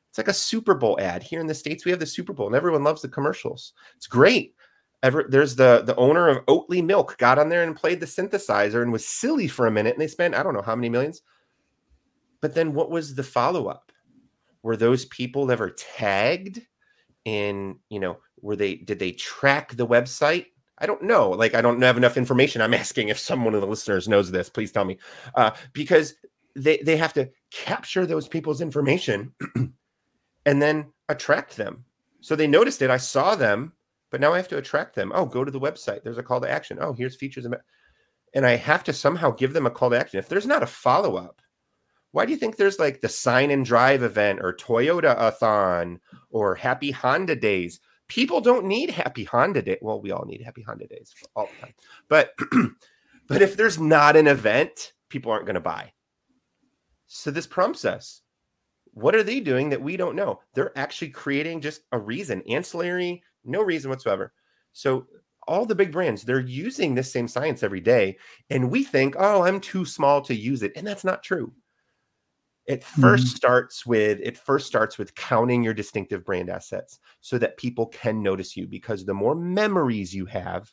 [0.10, 1.24] It's like a super bowl ad.
[1.24, 3.74] Here in the states we have the super bowl and everyone loves the commercials.
[3.96, 4.56] It's great
[5.04, 8.82] Ever, there's the the owner of oatly milk got on there and played the synthesizer
[8.82, 11.22] and was silly for a minute and they spent i don't know how many millions
[12.44, 13.94] but then what was the follow up?
[14.64, 16.60] Were those people ever tagged
[17.24, 20.48] in, you know, were they, did they track the website?
[20.78, 21.30] I don't know.
[21.30, 22.62] Like, I don't have enough information.
[22.62, 24.50] I'm asking if someone of the listeners knows this.
[24.50, 24.98] Please tell me.
[25.36, 26.16] Uh, because
[26.54, 29.34] they, they have to capture those people's information
[30.46, 31.86] and then attract them.
[32.20, 32.90] So they noticed it.
[32.90, 33.72] I saw them
[34.14, 35.12] but now I have to attract them.
[35.16, 36.04] Oh, go to the website.
[36.04, 36.78] There's a call to action.
[36.80, 37.48] Oh, here's features.
[38.36, 40.20] And I have to somehow give them a call to action.
[40.20, 41.42] If there's not a follow up,
[42.12, 46.00] why do you think there's like the sign and drive event or Toyota a-thon
[46.30, 47.80] or happy Honda days?
[48.08, 49.80] People don't need happy Honda day.
[49.82, 51.74] Well, we all need happy Honda days all the time.
[52.08, 52.36] But
[53.28, 55.92] but if there's not an event, people aren't going to buy.
[57.08, 58.22] So this prompts us.
[58.92, 60.40] What are they doing that we don't know?
[60.54, 64.34] They're actually creating just a reason, ancillary, no reason whatsoever.
[64.72, 65.08] So
[65.48, 68.18] all the big brands, they're using this same science every day.
[68.50, 70.72] And we think, oh, I'm too small to use it.
[70.76, 71.54] And that's not true.
[72.66, 73.26] It 1st mm-hmm.
[73.26, 78.24] starts with it first starts with counting your distinctive brand assets so that people can
[78.24, 80.72] notice you because the more memories you have,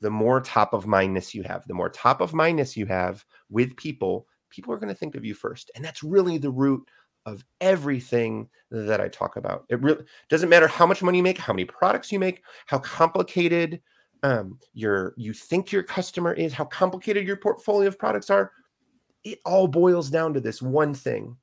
[0.00, 1.66] the more top of mindness you have.
[1.66, 5.24] The more top of mindness you have with people, people are going to think of
[5.24, 5.72] you first.
[5.74, 6.88] And that's really the root
[7.26, 9.66] of everything that I talk about.
[9.68, 12.78] It really doesn't matter how much money you make, how many products you make, how
[12.78, 13.80] complicated
[14.22, 18.50] um, your you think your customer is, how complicated your portfolio of products are
[19.26, 21.36] it all boils down to this one thing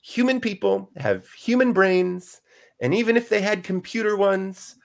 [0.00, 2.42] human people have human brains
[2.80, 4.76] and even if they had computer ones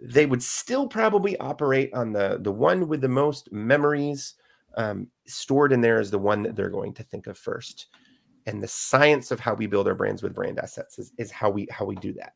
[0.00, 4.34] they would still probably operate on the the one with the most memories
[4.76, 7.88] um, stored in there is the one that they're going to think of first
[8.46, 11.50] and the science of how we build our brands with brand assets is, is how
[11.50, 12.34] we how we do that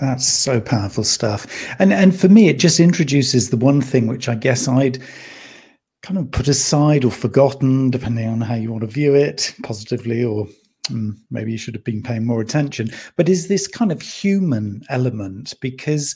[0.00, 1.46] that's so powerful stuff
[1.78, 5.02] and and for me it just introduces the one thing which i guess i'd
[6.06, 10.22] kind of put aside or forgotten, depending on how you want to view it, positively
[10.22, 10.46] or
[10.90, 12.88] um, maybe you should have been paying more attention.
[13.16, 15.54] But is this kind of human element?
[15.60, 16.14] Because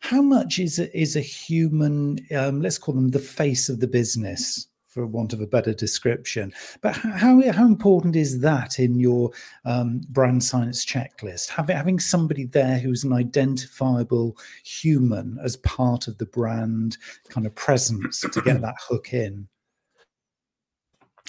[0.00, 2.18] how much is a, is a human?
[2.36, 6.52] Um, let's call them the face of the business for want of a better description.
[6.80, 9.32] But how how important is that in your
[9.64, 11.48] um, brand science checklist?
[11.48, 16.96] Having having somebody there who's an identifiable human as part of the brand
[17.28, 19.48] kind of presence to get that hook in.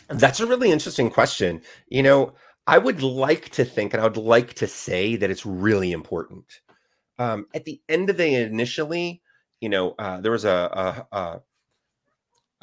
[0.10, 1.62] That's a really interesting question.
[1.90, 2.34] You know,
[2.68, 6.62] I would like to think, and I would like to say that it's really important.
[7.18, 9.24] Um, at the end of the day, initially,
[9.62, 11.42] you know, uh, there was a, a, a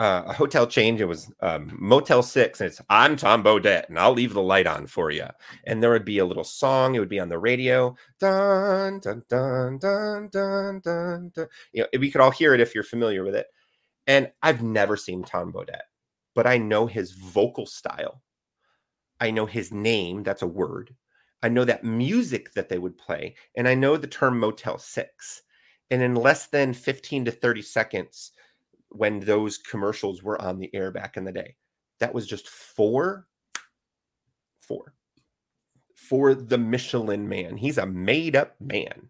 [0.03, 1.01] uh, a hotel change.
[1.01, 4.67] It was um, Motel Six, and it's I'm Tom Bodett, and I'll leave the light
[4.67, 5.27] on for you.
[5.65, 6.97] And there would be a little song.
[6.97, 7.95] It would be on the radio.
[8.19, 11.31] Dun dun dun dun dun dun.
[11.33, 11.47] dun.
[11.73, 13.47] You know, we could all hear it if you're familiar with it.
[14.09, 15.83] And I've never seen Tom Bodett,
[16.35, 18.23] but I know his vocal style.
[19.21, 20.25] I know his name.
[20.25, 20.93] That's a word.
[21.45, 25.43] I know that music that they would play, and I know the term Motel Six.
[25.93, 28.33] And in less than 15 to 30 seconds,
[28.95, 31.57] when those commercials were on the air back in the day.
[32.01, 33.27] That was just four,
[34.61, 34.95] four
[35.95, 37.57] for the Michelin man.
[37.57, 39.09] He's a made up man.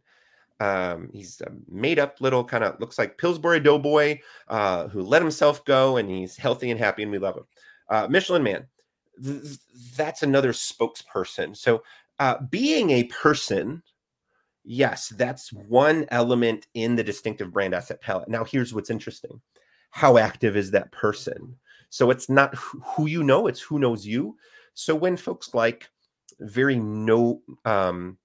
[0.61, 5.23] Um, he's a made up little kind of looks like Pillsbury Doughboy uh, who let
[5.23, 7.45] himself go and he's healthy and happy and we love him.
[7.89, 8.67] Uh, Michelin man,
[9.25, 9.59] th-
[9.97, 11.57] that's another spokesperson.
[11.57, 11.83] So
[12.21, 13.83] uh, being a person,
[14.65, 18.29] yes, that's one element in the distinctive brand asset palette.
[18.29, 19.41] Now, here's what's interesting
[19.93, 21.57] how active is that person?
[21.91, 24.37] So it's not who you know, it's who knows you.
[24.75, 25.89] So when folks like
[26.41, 28.17] very no um,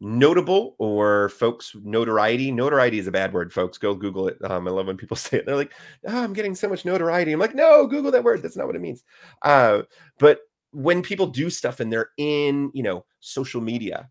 [0.00, 3.78] notable or folks notoriety notoriety is a bad word folks.
[3.78, 4.38] Go google it.
[4.44, 5.46] Um, i love when people say it.
[5.46, 5.72] They're like
[6.06, 7.32] oh, i'm getting so much notoriety.
[7.32, 8.42] I'm like no google that word.
[8.42, 9.04] That's not what it means.
[9.42, 9.82] Uh,
[10.18, 10.40] but
[10.72, 14.08] when people do stuff and they're in you know social media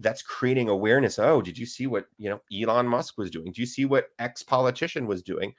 [0.00, 1.18] that's creating awareness.
[1.18, 3.52] Oh did you see what you know elon musk was doing?
[3.52, 5.54] Do you see what ex politician was doing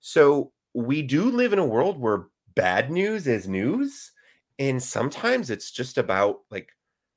[0.00, 4.12] so we do live in a world where bad news is news.
[4.58, 6.68] And sometimes it's just about like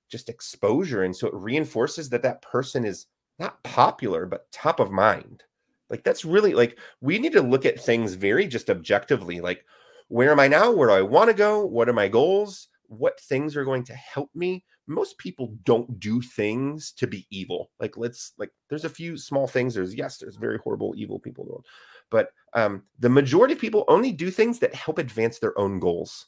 [0.10, 1.04] just exposure.
[1.04, 3.08] And so it reinforces that that person is
[3.40, 5.44] not popular, but top of mind.
[5.90, 9.42] Like that's really like we need to look at things very just objectively.
[9.42, 9.66] Like,
[10.08, 10.72] where am I now?
[10.72, 11.66] Where do I want to go?
[11.66, 12.70] What are my goals?
[12.88, 14.64] What things are going to help me?
[14.88, 17.72] Most people don't do things to be evil.
[17.80, 19.74] Like, let's like, there's a few small things.
[19.74, 21.66] There's yes, there's very horrible, evil people world,
[22.10, 26.28] but um, the majority of people only do things that help advance their own goals.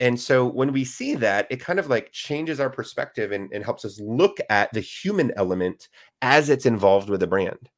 [0.00, 3.64] And so when we see that, it kind of like changes our perspective and, and
[3.64, 5.88] helps us look at the human element
[6.22, 7.70] as it's involved with a brand.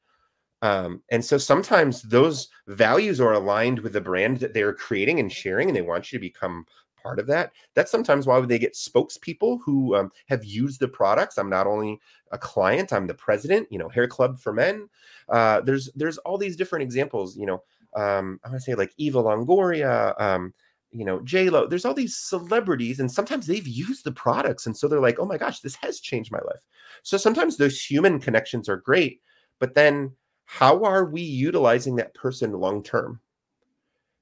[0.62, 5.30] Um, and so sometimes those values are aligned with the brand that they're creating and
[5.30, 6.64] sharing, and they want you to become
[7.05, 7.52] part of that.
[7.74, 11.38] That's sometimes why they get spokespeople who um, have used the products.
[11.38, 12.00] I'm not only
[12.32, 13.68] a client, I'm the president.
[13.70, 14.88] You know, Hair Club for Men.
[15.28, 17.36] Uh, there's there's all these different examples.
[17.36, 17.62] You know,
[17.94, 20.20] um, I want to say like Eva Longoria.
[20.20, 20.52] Um,
[20.90, 21.66] you know, J Lo.
[21.66, 25.26] There's all these celebrities, and sometimes they've used the products, and so they're like, "Oh
[25.26, 26.62] my gosh, this has changed my life."
[27.02, 29.20] So sometimes those human connections are great,
[29.59, 30.12] but then
[30.46, 33.20] how are we utilizing that person long term?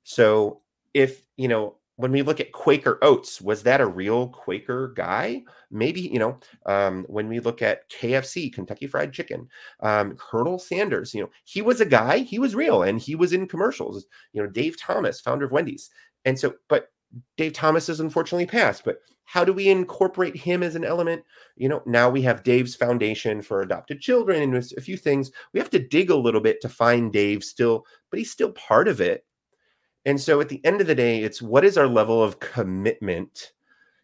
[0.04, 0.60] So
[0.94, 5.42] if, you know, when we look at Quaker Oats, was that a real Quaker guy?
[5.70, 9.48] Maybe, you know, um, when we look at KFC, Kentucky Fried Chicken,
[9.80, 13.32] um, Colonel Sanders, you know, he was a guy, he was real, and he was
[13.32, 14.06] in commercials.
[14.32, 15.90] You know, Dave Thomas, founder of Wendy's.
[16.24, 16.88] And so, but
[17.36, 21.22] Dave Thomas has unfortunately passed, but how do we incorporate him as an element?
[21.56, 25.30] You know, now we have Dave's Foundation for Adopted Children and a few things.
[25.52, 28.88] We have to dig a little bit to find Dave still, but he's still part
[28.88, 29.24] of it.
[30.04, 33.52] And so at the end of the day, it's what is our level of commitment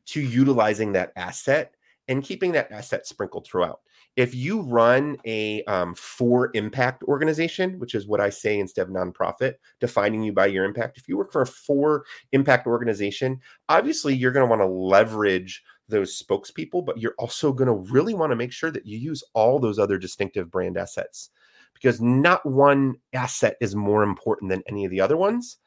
[0.06, 1.74] to utilizing that asset
[2.08, 3.80] and keeping that asset sprinkled throughout.
[4.16, 8.92] If you run a um, for impact organization, which is what I say instead of
[8.92, 14.14] nonprofit, defining you by your impact, if you work for a for impact organization, obviously
[14.14, 18.32] you're going to want to leverage those spokespeople, but you're also going to really want
[18.32, 21.30] to make sure that you use all those other distinctive brand assets
[21.74, 25.58] because not one asset is more important than any of the other ones.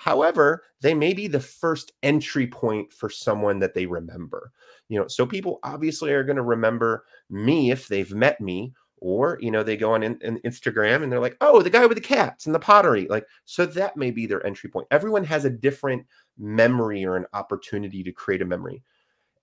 [0.00, 4.50] However, they may be the first entry point for someone that they remember.
[4.88, 9.36] You know, so people obviously are going to remember me if they've met me, or
[9.42, 11.98] you know, they go on in, in Instagram and they're like, "Oh, the guy with
[11.98, 14.86] the cats and the pottery." Like, so that may be their entry point.
[14.90, 16.06] Everyone has a different
[16.38, 18.82] memory or an opportunity to create a memory,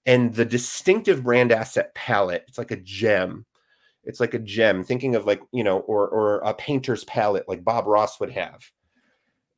[0.07, 2.45] and the distinctive brand asset palette.
[2.47, 3.45] It's like a gem.
[4.05, 4.83] It's like a gem.
[4.83, 8.71] Thinking of like you know, or or a painter's palette like Bob Ross would have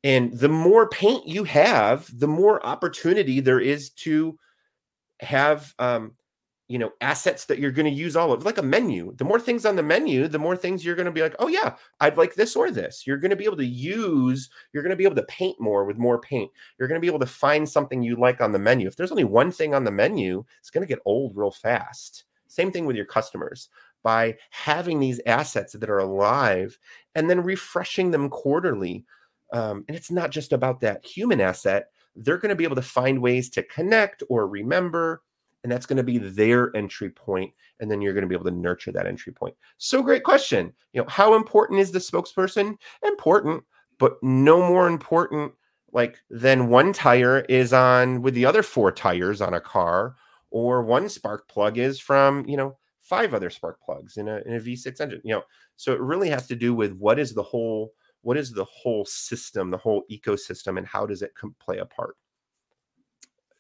[0.03, 4.37] and the more paint you have, the more opportunity there is to
[5.19, 6.13] have um,
[6.69, 9.13] you know assets that you're going to use all of like a menu.
[9.17, 11.47] The more things on the menu the more things you're going to be like oh
[11.47, 13.05] yeah i'd like this or this.
[13.05, 15.83] You're going to be able to use you're going to be able to paint more
[15.83, 16.49] with more paint.
[16.77, 18.87] You're going to be able to find something you like on the menu.
[18.87, 22.25] If there's only one thing on the menu it's going to get old real fast.
[22.47, 23.69] Same thing with your customers.
[24.01, 26.79] By having these assets that are alive
[27.15, 29.05] and then refreshing them quarterly
[29.51, 31.91] um, and it's not just about that human asset.
[32.15, 35.23] They're going to be able to find ways to connect or remember.
[35.63, 38.49] And that's going to be their entry point, And then you're going to be able
[38.49, 39.55] to nurture that entry point.
[39.77, 40.73] So great question.
[40.93, 42.77] You know, how important is the spokesperson?
[43.03, 43.63] Important,
[43.97, 45.51] but no more important
[45.91, 50.15] like than one tire is on with the other four tires on a car,
[50.51, 54.55] or one spark plug is from, you know, five other spark plugs in a, in
[54.55, 55.21] a V6 engine.
[55.23, 55.43] You know,
[55.75, 57.91] so it really has to do with what is the whole
[58.21, 62.15] what is the whole system, the whole ecosystem, and how does it play a part?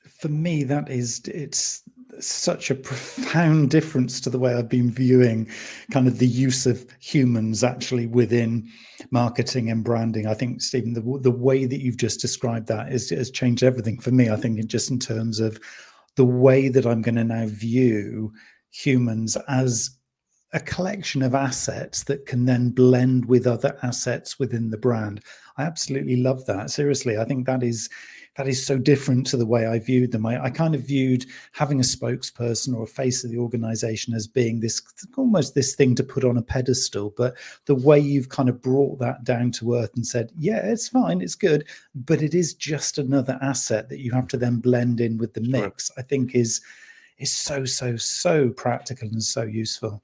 [0.07, 1.83] For me, that is it's
[2.19, 5.47] such a profound difference to the way I've been viewing
[5.91, 8.67] kind of the use of humans actually within
[9.11, 10.25] marketing and branding.
[10.25, 13.99] I think Staeven, the the way that you've just described that is has changed everything
[13.99, 14.29] for me.
[14.29, 15.59] I think just in terms of
[16.15, 18.33] the way that I'm going to now view
[18.71, 19.98] humans as
[20.53, 25.21] a collection of assets that can then blend with other assets within the brand.
[25.57, 26.71] I absolutely love that.
[26.71, 27.89] Seriously, I think that is
[28.35, 30.25] that is so different to the way I viewed them.
[30.25, 34.27] I, I, kind of viewed having a spokesperson or a face of the organization as
[34.27, 34.81] being this
[35.17, 37.13] almost this thing to put on a pedestal.
[37.17, 37.35] But
[37.65, 41.19] the way you've kind of brought that down to earth and said, yeah, it's fine,
[41.19, 45.17] it's good, but it is just another asset that you have to then blend in
[45.17, 45.91] with the mix.
[45.97, 46.61] I think is
[47.17, 50.01] is so, so, so practical and so useful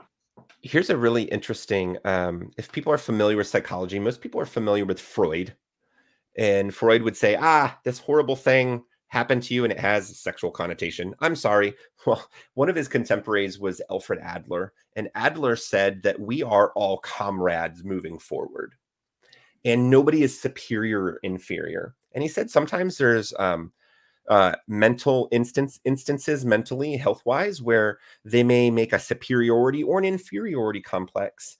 [0.65, 4.83] here's a really interesting um, if people are familiar with psychology most people are familiar
[4.83, 5.55] with freud
[6.37, 10.15] and freud would say ah this horrible thing happened to you and it has a
[10.15, 11.13] sexual connotation.
[11.21, 11.73] I'm sorry.
[12.05, 16.97] Well one of his contemporaries was alfred adler and adler said that we are all
[16.99, 18.75] comrades moving forward
[19.63, 21.95] and nobody is superior or inferior.
[22.13, 23.71] And he said sometimes there's um,
[24.29, 30.05] uh, mental instance instances mentally health wise where they may make a superiority or an
[30.05, 31.57] inferiority complex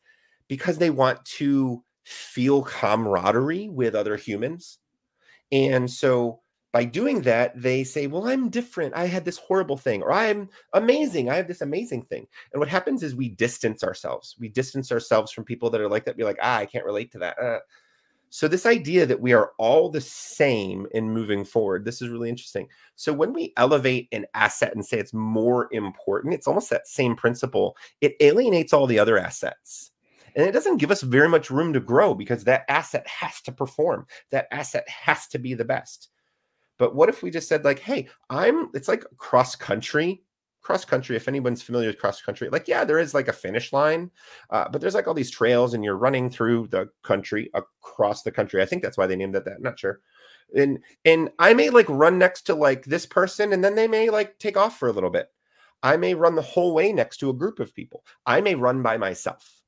[0.47, 4.79] because they want to feel camaraderie with other humans.
[5.51, 6.41] And so
[6.73, 8.93] by doing that they say well i'm different.
[8.95, 11.29] I had this horrible thing or i'm amazing.
[11.29, 12.27] I have this amazing thing.
[12.51, 14.35] And what happens is we distance ourselves.
[14.39, 17.11] We distance ourselves from people that are like that be like ah i can't relate
[17.13, 17.39] to that.
[17.39, 17.59] Uh,
[18.35, 22.27] so, this idea that we are all the same in moving forward, this is really
[22.27, 22.67] interesting.
[22.97, 27.15] So, when we elevate an asset and say it's more important, it's almost that same
[27.15, 27.77] principle.
[28.01, 29.91] It alienates all the other assets.
[30.35, 33.53] And it doesn't give us very much room to grow because that asset has to
[33.53, 36.09] perform, that asset has to be the best.
[36.77, 40.24] But what if we just said, like, hey, I'm, it's like cross country
[40.65, 43.71] cross country, if anyone's familiar with cross country, like, yeah, there is like a finish
[43.71, 44.09] line,
[44.49, 48.31] uh, but there's like all these trails and you're running through the country across the
[48.31, 48.63] country.
[48.63, 49.57] I think that's why they named it that.
[49.57, 50.01] I'm not sure.
[50.55, 54.09] And and I may like run next to like this person and then they may
[54.09, 55.29] like take off for a little bit.
[55.83, 58.03] I may run the whole way next to a group of people.
[58.25, 59.61] I may run by myself.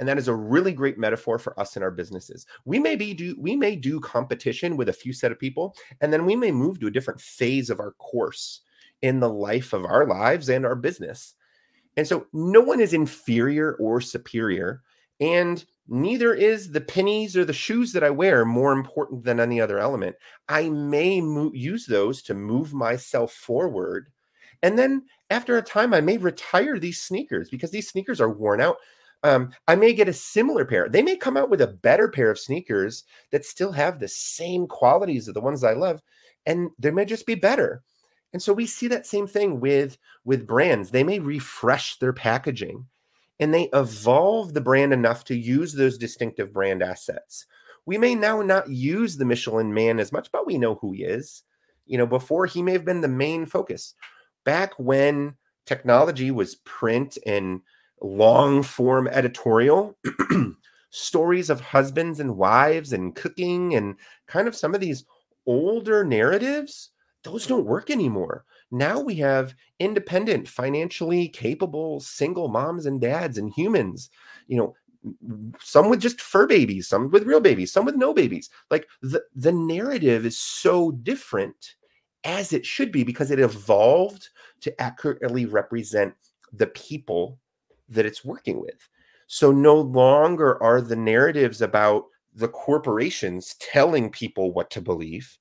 [0.00, 3.12] and that is a really great metaphor for us in our businesses we may be
[3.12, 6.52] do we may do competition with a few set of people and then we may
[6.52, 8.60] move to a different phase of our course
[9.04, 11.34] in the life of our lives and our business
[11.96, 14.82] and so no one is inferior or superior
[15.20, 19.60] and neither is the pennies or the shoes that I wear more important than any
[19.60, 20.16] other element.
[20.48, 24.08] I may mo- use those to move myself forward.
[24.62, 28.60] And then after a time, I may retire these sneakers because these sneakers are worn
[28.60, 28.76] out.
[29.22, 30.88] Um, I may get a similar pair.
[30.88, 34.66] They may come out with a better pair of sneakers that still have the same
[34.66, 36.02] qualities of the ones I love,
[36.44, 37.82] and they may just be better.
[38.34, 40.90] And so we see that same thing with with brands.
[40.90, 42.84] They may refresh their packaging
[43.38, 47.46] and they evolve the brand enough to use those distinctive brand assets.
[47.86, 51.04] We may now not use the Michelin man as much, but we know who he
[51.04, 51.44] is.
[51.86, 53.94] You know, before he may have been the main focus.
[54.44, 57.60] Back when technology was print and
[58.00, 59.96] long form editorial,
[60.90, 63.94] stories of husbands and wives and cooking and
[64.26, 65.04] kind of some of these
[65.46, 66.90] older narratives,
[67.24, 68.44] those don't work anymore.
[68.70, 74.10] Now we have independent, financially capable single moms and dads and humans,
[74.46, 74.74] you know,
[75.60, 78.48] some with just fur babies, some with real babies, some with no babies.
[78.70, 81.74] Like the, the narrative is so different
[82.24, 86.14] as it should be because it evolved to accurately represent
[86.52, 87.38] the people
[87.88, 88.88] that it's working with.
[89.26, 92.04] So no longer are the narratives about
[92.34, 95.38] the corporations telling people what to believe.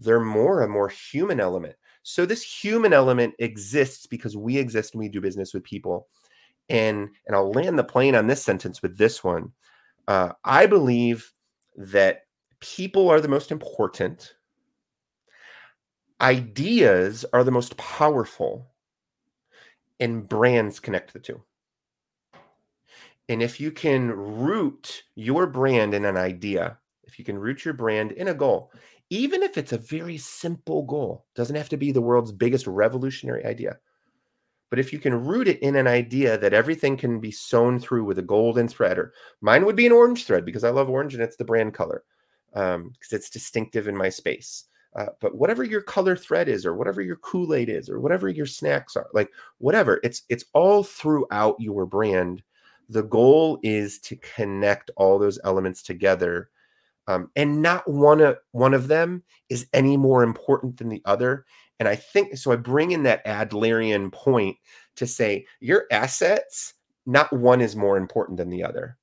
[0.00, 1.76] They're more a more human element.
[2.02, 6.08] So this human element exists because we exist and we do business with people.
[6.68, 9.52] And and I'll land the plane on this sentence with this one.
[10.08, 11.32] Uh, I believe
[11.76, 12.22] that
[12.60, 14.34] people are the most important.
[16.20, 18.66] Ideas are the most powerful,
[19.98, 21.42] and brands connect the two.
[23.28, 27.74] And if you can root your brand in an idea, if you can root your
[27.74, 28.72] brand in a goal,
[29.10, 33.44] even if it's a very simple goal, doesn't have to be the world's biggest revolutionary
[33.44, 33.78] idea.
[34.70, 38.04] But if you can root it in an idea that everything can be sewn through
[38.04, 41.12] with a golden thread, or mine would be an orange thread because I love orange
[41.12, 42.04] and it's the brand color
[42.52, 44.64] because um, it's distinctive in my space.
[44.94, 48.28] Uh, but whatever your color thread is, or whatever your Kool Aid is, or whatever
[48.28, 52.42] your snacks are, like whatever, it's it's all throughout your brand.
[52.88, 56.50] The goal is to connect all those elements together
[57.10, 61.44] um, and not one of one of them is any more important than the other.
[61.80, 62.52] And I think so.
[62.52, 64.56] I bring in that Adlerian point
[64.96, 66.74] to say your assets,
[67.06, 68.96] not one is more important than the other.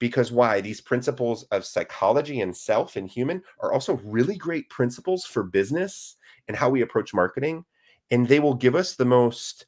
[0.00, 0.60] Because why?
[0.60, 6.16] These principles of psychology and self and human are also really great principles for business
[6.48, 7.64] and how we approach marketing.
[8.10, 9.66] And they will give us the most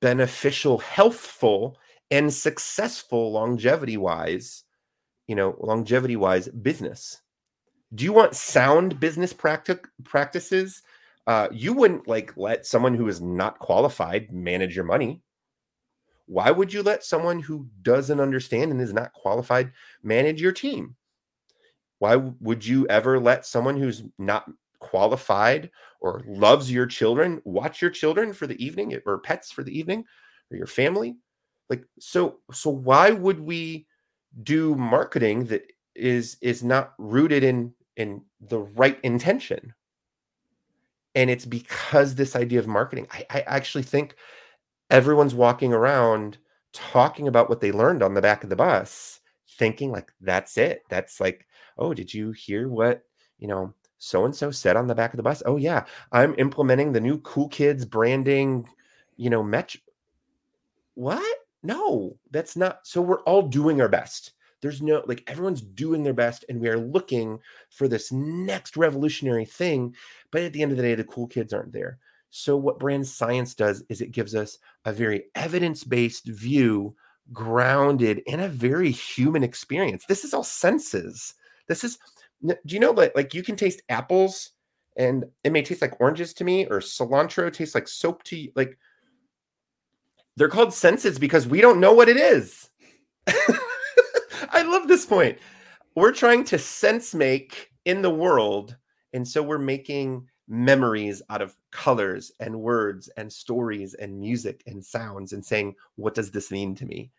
[0.00, 1.78] beneficial, healthful,
[2.10, 4.64] and successful longevity wise
[5.26, 7.20] you know, longevity wise business.
[7.94, 10.82] Do you want sound business practic- practices?
[11.26, 15.22] Uh, you wouldn't like let someone who is not qualified manage your money.
[16.26, 19.72] Why would you let someone who doesn't understand and is not qualified
[20.02, 20.96] manage your team?
[21.98, 24.50] Why would you ever let someone who's not
[24.80, 25.70] qualified
[26.00, 30.04] or loves your children watch your children for the evening or pets for the evening
[30.50, 31.16] or your family?
[31.70, 33.86] Like so so why would we
[34.42, 35.62] do marketing that
[35.94, 39.74] is is not rooted in in the right intention.
[41.14, 44.16] And it's because this idea of marketing I, I actually think
[44.90, 46.38] everyone's walking around
[46.72, 49.20] talking about what they learned on the back of the bus
[49.58, 50.82] thinking like that's it.
[50.90, 51.46] That's like
[51.78, 53.02] oh did you hear what
[53.38, 55.42] you know so and so said on the back of the bus?
[55.46, 58.68] Oh yeah i'm implementing the new cool kids branding
[59.16, 59.80] you know metro
[60.94, 62.86] what no, that's not.
[62.86, 64.32] So we're all doing our best.
[64.62, 67.38] There's no like everyone's doing their best, and we are looking
[67.70, 69.94] for this next revolutionary thing.
[70.30, 71.98] But at the end of the day, the cool kids aren't there.
[72.30, 76.94] So what brand science does is it gives us a very evidence-based view
[77.32, 80.04] grounded in a very human experience.
[80.06, 81.34] This is all senses.
[81.68, 81.98] This is
[82.44, 84.50] do you know that like you can taste apples
[84.96, 88.52] and it may taste like oranges to me or cilantro tastes like soap to you
[88.54, 88.78] like
[90.36, 92.68] they're called senses because we don't know what it is.
[93.26, 95.38] I love this point.
[95.94, 98.76] We're trying to sense make in the world.
[99.12, 104.84] And so we're making memories out of colors and words and stories and music and
[104.84, 107.10] sounds and saying, what does this mean to me?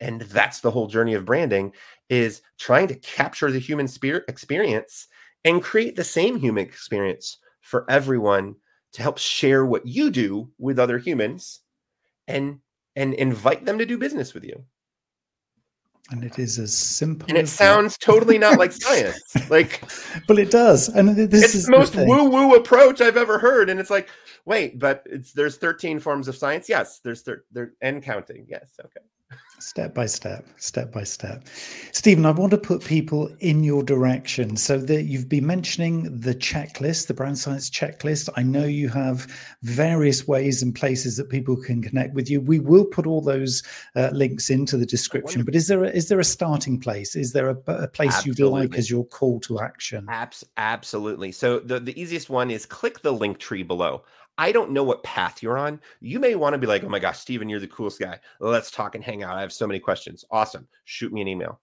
[0.00, 1.72] And that's the whole journey of branding
[2.08, 5.06] is trying to capture the human spirit experience
[5.44, 8.56] and create the same human experience for everyone
[8.92, 11.60] to help share what you do with other humans
[12.28, 12.58] and
[12.96, 14.64] and invite them to do business with you.
[16.10, 18.04] and it is as simple and it sounds that.
[18.04, 19.20] totally not like science.
[19.50, 19.82] Like
[20.28, 20.88] but it does.
[20.90, 23.70] And this it's is the most woo woo approach i've ever heard.
[23.70, 24.08] And it's like
[24.44, 26.68] wait but it's there's 13 forms of science?
[26.68, 28.46] Yes there's thir- there and counting.
[28.48, 29.00] Yes okay
[29.58, 31.44] step by step step by step.
[31.92, 34.56] Staeven i want to put people in your direction.
[34.56, 38.28] So that you've been mentioning the checklist the brand science checklist.
[38.36, 39.26] I know you have
[39.62, 42.40] various ways and places that people can connect with you.
[42.40, 43.62] We will put all those
[43.96, 47.16] uh, links into the description but is there a, is there a starting place?
[47.16, 48.44] Is there a, a place absolutely.
[48.44, 50.06] you'd like as your call to action?
[50.08, 51.32] Abs- absolutely.
[51.32, 54.04] So the, the easiest one is click the link tree below
[54.36, 55.80] I don't know what path you're on.
[56.00, 58.18] You may want to be like, oh my gosh, Staeven, you're the coolest guy.
[58.40, 59.36] Let's talk and hang out.
[59.36, 60.24] I have so many questions.
[60.30, 60.66] Awesome.
[60.84, 61.60] Shoot me an email.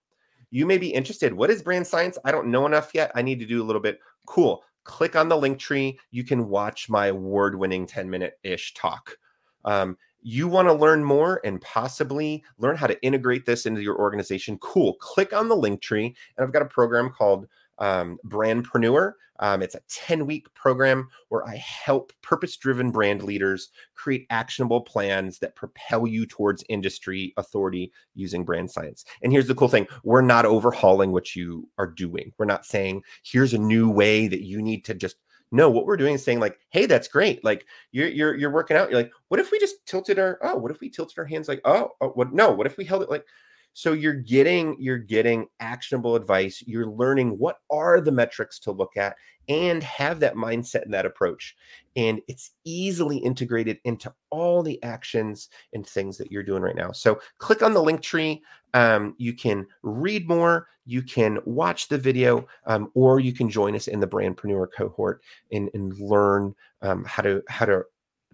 [0.50, 1.32] You may be interested.
[1.32, 2.18] What is brand science?
[2.24, 3.12] I don't know enough yet.
[3.14, 4.00] I need to do a little bit.
[4.26, 4.62] Cool.
[4.84, 5.98] Click on the link tree.
[6.10, 9.16] You can watch my award winning 10 minute ish talk.
[9.64, 13.98] Um, you want to learn more and possibly learn how to integrate this into your
[13.98, 14.58] organization.
[14.58, 14.94] Cool.
[14.94, 16.14] Click on the link tree.
[16.36, 17.48] And I've got a program called
[17.78, 19.14] um, Brandpreneur.
[19.42, 24.80] Um, it's a 10 week program where I help purpose driven brand leaders create actionable
[24.80, 29.04] plans that propel you towards industry authority using brand science.
[29.20, 32.32] And here's the cool thing we're not overhauling what you are doing.
[32.38, 35.16] We're not saying, here's a new way that you need to just
[35.50, 38.74] no what we're doing is saying like hey that's great like you're you're you're working
[38.74, 41.26] out you're like what if we just tilted our oh what if we tilted our
[41.26, 43.26] hands like oh, oh what no what if we held it like
[43.74, 46.62] so you're getting you're getting actionable advice.
[46.66, 49.16] You're learning what are the metrics to look at
[49.48, 51.56] and have that mindset and that approach.
[51.96, 56.92] And it's easily integrated into all the actions and things that you're doing right now.
[56.92, 58.42] So click on the link tree.
[58.74, 63.74] Um, you can read more, you can watch the video, um, or you can join
[63.74, 67.82] us in the Brandpreneur cohort and, and learn um, how to how to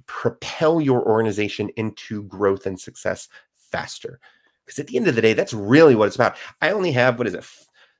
[0.06, 4.20] propel your organization into growth and success faster.
[4.68, 6.36] Because at the end of the day, that's really what it's about.
[6.60, 7.46] I only have what is it?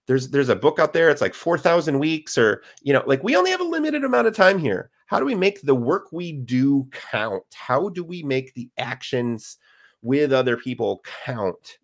[0.07, 1.09] There's there's a book out there.
[1.09, 4.27] It's like four thousand weeks, or you know, like we only have a limited amount
[4.27, 4.91] of time here.
[5.07, 7.45] How do we make the work we do count?
[7.55, 9.57] How do we make the actions
[10.03, 11.79] with other people count?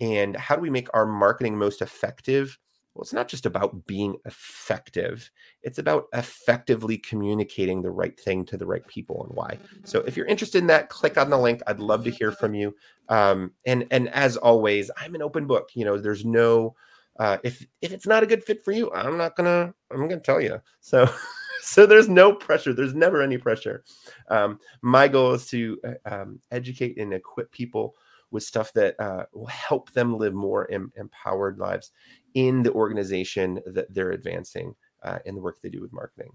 [0.00, 2.56] And how do we make our marketing most effective
[2.94, 5.28] well, it's not just about being effective,
[5.62, 9.58] it's about effectively communicating the right thing to the right people and why.
[9.82, 11.60] So if you're interested in that, click on the link.
[11.66, 12.74] I'd love to hear from you.
[13.08, 15.70] Um, and and as always, I'm an open book.
[15.74, 16.76] You know, there's no
[17.18, 20.20] uh, if if it's not a good fit for you, I'm not gonna I'm gonna
[20.20, 20.60] tell you.
[20.80, 21.08] So
[21.62, 22.72] so there's no pressure.
[22.72, 23.84] There's never any pressure.
[24.28, 27.96] Um, my goal is to uh, um, educate and equip people
[28.30, 31.92] with stuff that uh, will help them live more em- empowered lives
[32.34, 36.30] in the organization that they're advancing uh, in the work they do with marketing.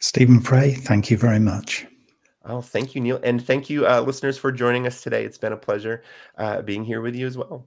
[0.00, 1.86] Staeven Frey, thank you very much.
[2.44, 3.20] Oh, thank you, Neil.
[3.22, 5.24] And thank you, uh, listeners, for joining us today.
[5.24, 6.02] It's been a pleasure
[6.36, 7.66] uh, being here with you as well.